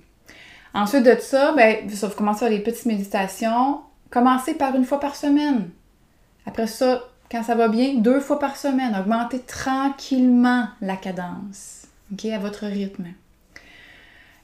Ensuite 0.72 1.04
de 1.04 1.16
ça, 1.18 1.52
ben, 1.52 1.78
vous 1.86 2.08
commencez 2.10 2.40
par 2.40 2.48
les 2.48 2.60
petites 2.60 2.86
méditations. 2.86 3.80
Commencez 4.10 4.54
par 4.54 4.74
une 4.74 4.84
fois 4.84 5.00
par 5.00 5.16
semaine. 5.16 5.70
Après 6.46 6.66
ça, 6.66 7.02
quand 7.30 7.42
ça 7.42 7.54
va 7.54 7.68
bien, 7.68 7.94
deux 7.94 8.20
fois 8.20 8.38
par 8.38 8.56
semaine. 8.56 8.96
Augmentez 8.98 9.40
tranquillement 9.40 10.68
la 10.80 10.96
cadence, 10.96 11.86
OK, 12.12 12.24
à 12.26 12.38
votre 12.38 12.66
rythme. 12.66 13.06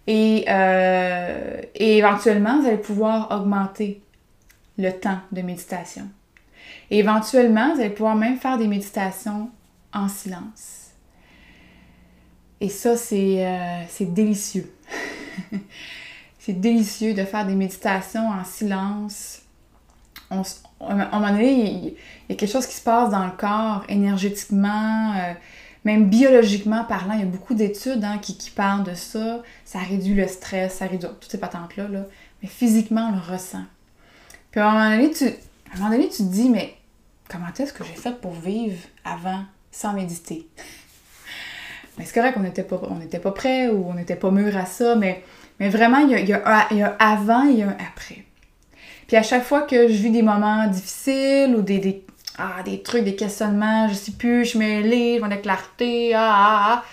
Et, 0.06 0.44
euh, 0.48 1.60
et 1.74 1.98
éventuellement, 1.98 2.60
vous 2.60 2.66
allez 2.66 2.76
pouvoir 2.76 3.30
augmenter 3.32 4.00
le 4.78 4.90
temps 4.90 5.18
de 5.32 5.42
méditation. 5.42 6.08
Et 6.90 6.98
éventuellement, 6.98 7.74
vous 7.74 7.80
allez 7.80 7.90
pouvoir 7.90 8.16
même 8.16 8.38
faire 8.38 8.58
des 8.58 8.68
méditations 8.68 9.50
en 9.92 10.08
silence. 10.08 10.90
Et 12.60 12.68
ça, 12.68 12.96
c'est 12.96 13.46
euh, 13.46 13.82
délicieux. 14.00 14.72
c'est 16.38 16.58
délicieux 16.58 17.12
de 17.12 17.24
faire 17.24 17.46
des 17.46 17.54
méditations 17.54 18.28
en 18.28 18.44
silence. 18.44 19.42
à 20.30 20.42
un 20.80 20.94
moment 21.10 21.30
donné, 21.30 21.70
il, 21.70 21.84
y 22.28 22.32
a 22.32 22.34
quelque 22.34 22.50
chose 22.50 22.66
qui 22.66 22.74
se 22.74 22.82
passe 22.82 23.10
dans 23.10 23.24
le 23.24 23.32
corps, 23.32 23.84
énergétiquement, 23.88 25.12
euh, 25.16 25.32
même 25.84 26.08
biologiquement 26.08 26.84
parlant. 26.84 27.14
Il 27.14 27.20
y 27.20 27.24
a 27.24 27.26
beaucoup 27.26 27.54
d'études 27.54 28.04
hein, 28.04 28.18
qui, 28.18 28.38
qui, 28.38 28.50
parlent 28.50 28.84
de 28.84 28.94
ça. 28.94 29.42
Ça 29.64 29.80
réduit 29.80 30.14
le 30.14 30.28
stress, 30.28 30.76
ça 30.76 30.86
réduit 30.86 31.08
toutes 31.20 31.30
ces 31.30 31.38
patentes-là. 31.38 31.88
Là. 31.88 32.04
Mais 32.42 32.48
physiquement, 32.48 33.10
on 33.12 33.16
le 33.16 33.34
ressent. 33.34 33.64
Puis 34.50 34.60
à 34.60 34.68
un 34.68 34.72
moment 34.72 34.96
donné, 34.96 35.10
tu, 35.12 35.26
à 35.76 35.78
un 35.78 35.82
moment 35.82 35.96
donné, 35.96 36.08
tu 36.08 36.18
te 36.18 36.22
dis, 36.22 36.48
mais 36.48 36.74
comment 37.28 37.46
est-ce 37.58 37.72
que 37.72 37.84
j'ai 37.84 37.94
fait 37.94 38.18
pour 38.18 38.32
vivre 38.32 38.78
avant 39.04 39.44
sans 39.70 39.92
méditer? 39.92 40.48
mais 41.98 42.04
c'est 42.06 42.14
correct, 42.14 42.36
on 42.38 42.42
n'était 42.42 42.62
pas, 42.62 42.80
on 42.82 42.98
pas 42.98 43.30
prêt 43.32 43.68
ou 43.68 43.86
on 43.88 43.94
n'était 43.94 44.16
pas 44.16 44.30
mûr 44.30 44.56
à 44.56 44.64
ça, 44.64 44.96
mais, 44.96 45.22
mais 45.60 45.68
vraiment, 45.68 45.98
il 45.98 46.10
y, 46.10 46.14
a, 46.14 46.20
il, 46.70 46.78
y 46.78 46.82
a, 46.82 46.92
un 46.92 46.96
avant 46.98 47.46
et 47.46 47.62
un 47.62 47.76
après. 47.92 48.24
Puis 49.06 49.16
à 49.16 49.22
chaque 49.22 49.44
fois 49.44 49.62
que 49.62 49.88
je 49.88 50.02
vis 50.02 50.10
des 50.10 50.22
moments 50.22 50.66
difficiles 50.66 51.54
ou 51.54 51.60
des, 51.62 51.78
des, 51.78 52.04
ah, 52.38 52.62
des 52.64 52.82
trucs, 52.82 53.04
des 53.04 53.14
questionnements, 53.14 53.88
je 53.88 53.94
sais 53.94 54.12
plus, 54.12 54.46
je 54.46 54.58
me 54.58 54.64
mêlée, 54.64 55.14
je 55.16 55.18
vois 55.20 55.28
de 55.28 55.36
clarté, 55.36 56.14
ah, 56.14 56.32
ah, 56.34 56.84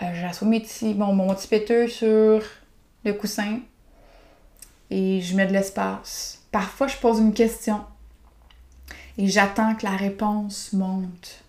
ah, 0.00 0.04
euh, 0.04 1.12
mon 1.12 1.34
petit 1.34 1.48
péteux 1.48 1.86
sur 1.86 2.42
le 3.04 3.12
coussin 3.12 3.60
et 4.90 5.20
je 5.20 5.36
mets 5.36 5.46
de 5.46 5.52
l'espace 5.52 6.37
Parfois, 6.50 6.86
je 6.86 6.96
pose 6.96 7.18
une 7.18 7.34
question 7.34 7.84
et 9.18 9.26
j'attends 9.26 9.74
que 9.74 9.84
la 9.84 9.96
réponse 9.96 10.72
monte. 10.72 11.44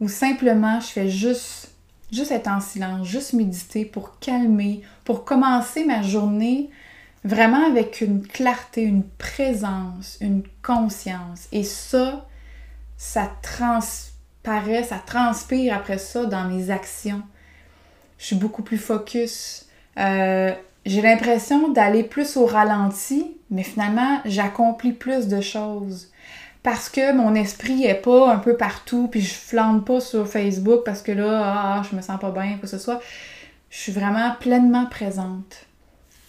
Ou 0.00 0.08
simplement, 0.08 0.80
je 0.80 0.86
fais 0.86 1.08
juste, 1.08 1.70
juste 2.10 2.32
être 2.32 2.48
en 2.48 2.60
silence, 2.60 3.06
juste 3.06 3.32
méditer 3.34 3.84
pour 3.84 4.18
calmer, 4.18 4.82
pour 5.04 5.24
commencer 5.24 5.84
ma 5.84 6.02
journée 6.02 6.70
vraiment 7.24 7.66
avec 7.66 8.00
une 8.00 8.26
clarté, 8.26 8.82
une 8.82 9.04
présence, 9.04 10.18
une 10.20 10.42
conscience. 10.62 11.48
Et 11.52 11.64
ça, 11.64 12.26
ça 12.96 13.30
transparaît, 13.42 14.84
ça 14.84 14.98
transpire 14.98 15.74
après 15.74 15.98
ça 15.98 16.26
dans 16.26 16.44
mes 16.44 16.70
actions. 16.70 17.22
Je 18.18 18.26
suis 18.26 18.36
beaucoup 18.36 18.62
plus 18.62 18.78
focus. 18.78 19.66
Euh, 19.98 20.52
j'ai 20.84 21.00
l'impression 21.00 21.68
d'aller 21.68 22.04
plus 22.04 22.36
au 22.36 22.46
ralenti, 22.46 23.36
mais 23.50 23.62
finalement, 23.62 24.20
j'accomplis 24.24 24.92
plus 24.92 25.28
de 25.28 25.40
choses. 25.40 26.10
Parce 26.62 26.88
que 26.88 27.12
mon 27.12 27.34
esprit 27.34 27.84
est 27.84 27.94
pas 27.94 28.32
un 28.32 28.38
peu 28.38 28.56
partout, 28.56 29.08
puis 29.08 29.20
je 29.20 29.34
flambe 29.34 29.84
pas 29.84 30.00
sur 30.00 30.26
Facebook 30.26 30.82
parce 30.84 31.02
que 31.02 31.12
là, 31.12 31.42
ah, 31.44 31.82
je 31.88 31.94
me 31.94 32.00
sens 32.00 32.18
pas 32.18 32.30
bien, 32.30 32.52
quoi 32.52 32.62
que 32.62 32.66
ce 32.66 32.78
soit. 32.78 33.00
Je 33.70 33.78
suis 33.78 33.92
vraiment 33.92 34.34
pleinement 34.40 34.86
présente. 34.86 35.66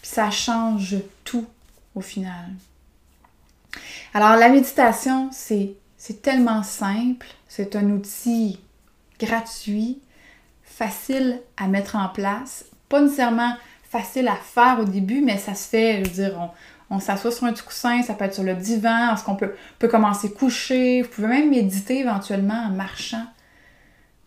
Ça 0.01 0.31
change 0.31 0.97
tout 1.23 1.45
au 1.95 2.01
final. 2.01 2.51
Alors, 4.13 4.35
la 4.35 4.49
méditation, 4.49 5.29
c'est 5.31 5.77
tellement 6.21 6.63
simple. 6.63 7.27
C'est 7.47 7.75
un 7.75 7.89
outil 7.89 8.59
gratuit, 9.19 9.99
facile 10.63 11.39
à 11.55 11.67
mettre 11.67 11.95
en 11.95 12.09
place. 12.09 12.65
Pas 12.89 13.01
nécessairement 13.01 13.53
facile 13.95 14.27
à 14.27 14.36
faire 14.36 14.79
au 14.81 14.86
début, 14.86 15.21
mais 15.21 15.38
ça 15.38 15.55
se 15.55 15.69
fait, 15.69 16.03
je 16.03 16.10
veux 16.10 16.15
dire, 16.15 16.51
on, 16.89 16.99
s'assoit 16.99 17.31
sur 17.31 17.45
un 17.45 17.53
petit 17.53 17.63
coussin, 17.63 18.01
ça 18.01 18.13
peut 18.13 18.25
être 18.25 18.34
sur 18.34 18.43
le 18.43 18.53
divan, 18.53 19.13
est-ce 19.13 19.23
qu'on 19.23 19.36
peut, 19.36 19.53
peut 19.79 19.88
commencer 19.88 20.31
coucher, 20.31 21.01
vous 21.01 21.10
pouvez 21.10 21.27
même 21.27 21.49
méditer 21.49 21.99
éventuellement 21.99 22.67
en 22.67 22.71
marchant. 22.71 23.25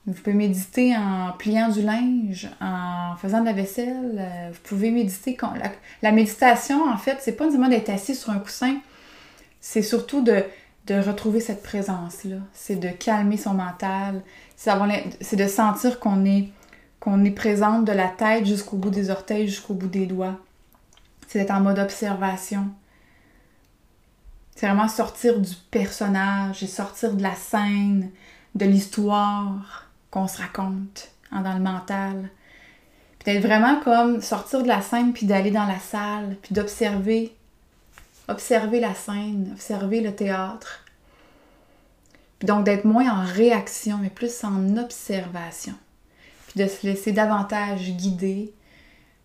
Vous 0.07 0.14
pouvez 0.14 0.35
méditer 0.35 0.96
en 0.96 1.33
pliant 1.38 1.68
du 1.68 1.83
linge, 1.83 2.48
en 2.62 3.14
faisant 3.16 3.40
de 3.40 3.44
la 3.44 3.52
vaisselle. 3.52 4.16
Euh, 4.18 4.48
vous 4.50 4.61
pouvez 4.64 4.90
méditer. 4.90 5.37
La, 5.42 5.70
la 6.00 6.12
méditation, 6.12 6.88
en 6.90 6.96
fait, 6.96 7.18
c'est 7.20 7.33
pas 7.33 7.44
nécessairement 7.44 7.68
d'être 7.68 7.90
assis 7.90 8.14
sur 8.14 8.31
un 8.31 8.38
coussin, 8.38 8.76
c'est 9.61 9.83
surtout 9.83 10.22
de, 10.22 10.44
de 10.87 10.94
retrouver 10.94 11.40
cette 11.40 11.62
présence-là. 11.62 12.37
C'est 12.54 12.76
de 12.76 12.88
calmer 12.88 13.37
son 13.37 13.52
mental. 13.52 14.22
C'est 14.57 15.37
de 15.37 15.46
sentir 15.46 16.00
qu'on 16.00 16.24
est 16.24 16.48
qu'on 17.00 17.24
est 17.24 17.30
présente 17.30 17.84
de 17.84 17.92
la 17.92 18.08
tête 18.08 18.46
jusqu'au 18.46 18.76
bout 18.76 18.90
des 18.90 19.11
orteils, 19.11 19.48
jusqu'au 19.48 19.74
bout 19.74 19.88
des 19.88 20.06
doigts. 20.06 20.38
C'est 21.26 21.38
d'être 21.38 21.52
en 21.52 21.61
mode 21.61 21.78
observation. 21.78 22.68
C'est 24.54 24.66
vraiment 24.66 24.88
sortir 24.88 25.38
du 25.38 25.54
personnage 25.70 26.62
et 26.62 26.66
sortir 26.66 27.14
de 27.14 27.22
la 27.22 27.34
scène, 27.34 28.11
de 28.54 28.64
l'histoire 28.64 29.88
qu'on 30.11 30.26
se 30.26 30.38
raconte 30.38 31.11
hein, 31.30 31.42
dans 31.42 31.54
le 31.54 31.62
mental. 31.62 32.30
Puis 33.18 33.32
d'être 33.32 33.46
vraiment 33.46 33.80
comme 33.80 34.20
sortir 34.20 34.62
de 34.62 34.68
la 34.68 34.80
scène 34.80 35.12
puis 35.12 35.26
d'aller 35.26 35.50
dans 35.50 35.66
la 35.66 35.78
salle, 35.78 36.37
puis 36.42 36.54
d'observer, 36.54 37.37
observer 38.26 38.80
la 38.80 38.94
scène, 38.94 39.50
observer 39.52 40.00
le 40.00 40.14
théâtre. 40.14 40.84
Puis 42.38 42.46
donc 42.46 42.64
d'être 42.64 42.84
moins 42.84 43.11
en 43.11 43.24
réaction, 43.24 43.98
mais 43.98 44.11
plus 44.11 44.42
en 44.42 44.76
observation 44.76 45.74
puis 46.48 46.62
de 46.62 46.68
se 46.68 46.87
laisser 46.87 47.12
davantage 47.12 47.90
guider 47.90 48.52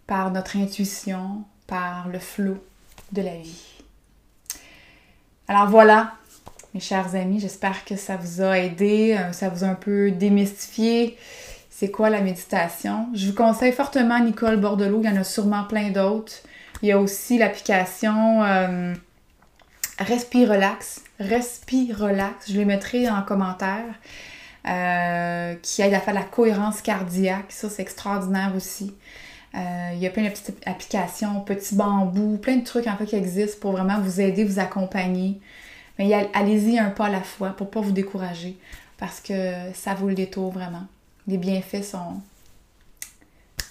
par 0.07 0.31
notre 0.31 0.57
intuition, 0.57 1.43
par 1.65 2.07
le 2.07 2.19
flot 2.19 2.63
de 3.11 3.21
la 3.21 3.35
vie. 3.35 3.81
Alors 5.47 5.69
voilà, 5.69 6.13
mes 6.73 6.79
chers 6.79 7.15
amis, 7.15 7.39
j'espère 7.39 7.85
que 7.85 7.95
ça 7.95 8.17
vous 8.17 8.41
a 8.41 8.59
aidé, 8.59 9.17
euh, 9.17 9.31
ça 9.33 9.49
vous 9.49 9.63
a 9.63 9.67
un 9.67 9.75
peu 9.75 10.11
démystifié 10.11 11.17
c'est 11.75 11.89
quoi 11.89 12.11
la 12.11 12.21
méditation? 12.21 13.07
Je 13.15 13.27
vous 13.27 13.33
conseille 13.33 13.71
fortement 13.71 14.19
Nicole 14.19 14.57
Bordelot, 14.57 15.01
il 15.03 15.09
y 15.09 15.09
en 15.09 15.19
a 15.19 15.23
sûrement 15.23 15.63
plein 15.63 15.89
d'autres. 15.89 16.33
Il 16.83 16.87
y 16.87 16.91
a 16.91 16.99
aussi 16.99 17.39
l'application 17.39 18.43
euh, 18.43 18.93
Respire 19.97 20.51
Relax. 20.51 21.01
Respire 21.19 21.97
Relax, 21.97 22.51
je 22.51 22.59
les 22.59 22.65
mettrai 22.65 23.09
en 23.09 23.23
commentaire. 23.23 23.85
Euh, 24.65 25.55
qui 25.61 25.81
aide 25.81 25.93
à 25.93 25.99
faire 25.99 26.13
la 26.13 26.23
cohérence 26.23 26.81
cardiaque. 26.81 27.51
Ça, 27.51 27.69
c'est 27.69 27.81
extraordinaire 27.81 28.53
aussi. 28.55 28.93
Euh, 29.55 29.89
il 29.93 29.99
y 29.99 30.07
a 30.07 30.09
plein 30.09 30.23
de 30.23 30.29
petites 30.29 30.55
applications, 30.65 31.41
petits 31.41 31.75
bambous, 31.75 32.37
plein 32.37 32.55
de 32.55 32.63
trucs 32.63 32.87
en 32.87 32.95
fait 32.95 33.05
qui 33.05 33.15
existent 33.15 33.57
pour 33.59 33.73
vraiment 33.73 33.99
vous 33.99 34.21
aider, 34.21 34.45
vous 34.45 34.59
accompagner. 34.59 35.39
Mais 35.99 36.29
allez-y 36.33 36.79
un 36.79 36.89
pas 36.89 37.05
à 37.07 37.09
la 37.09 37.21
fois 37.21 37.49
pour 37.49 37.69
pas 37.69 37.81
vous 37.81 37.91
décourager 37.91 38.57
parce 38.97 39.19
que 39.19 39.53
ça 39.73 39.93
vaut 39.95 40.07
le 40.07 40.15
détour 40.15 40.51
vraiment. 40.51 40.85
Les 41.27 41.37
bienfaits 41.37 41.83
sont 41.83 42.21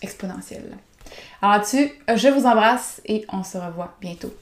exponentiels. 0.02 0.76
Alors 1.40 1.56
là-dessus, 1.56 1.90
je 2.14 2.28
vous 2.28 2.44
embrasse 2.44 3.00
et 3.06 3.24
on 3.32 3.42
se 3.42 3.56
revoit 3.56 3.96
bientôt. 4.00 4.32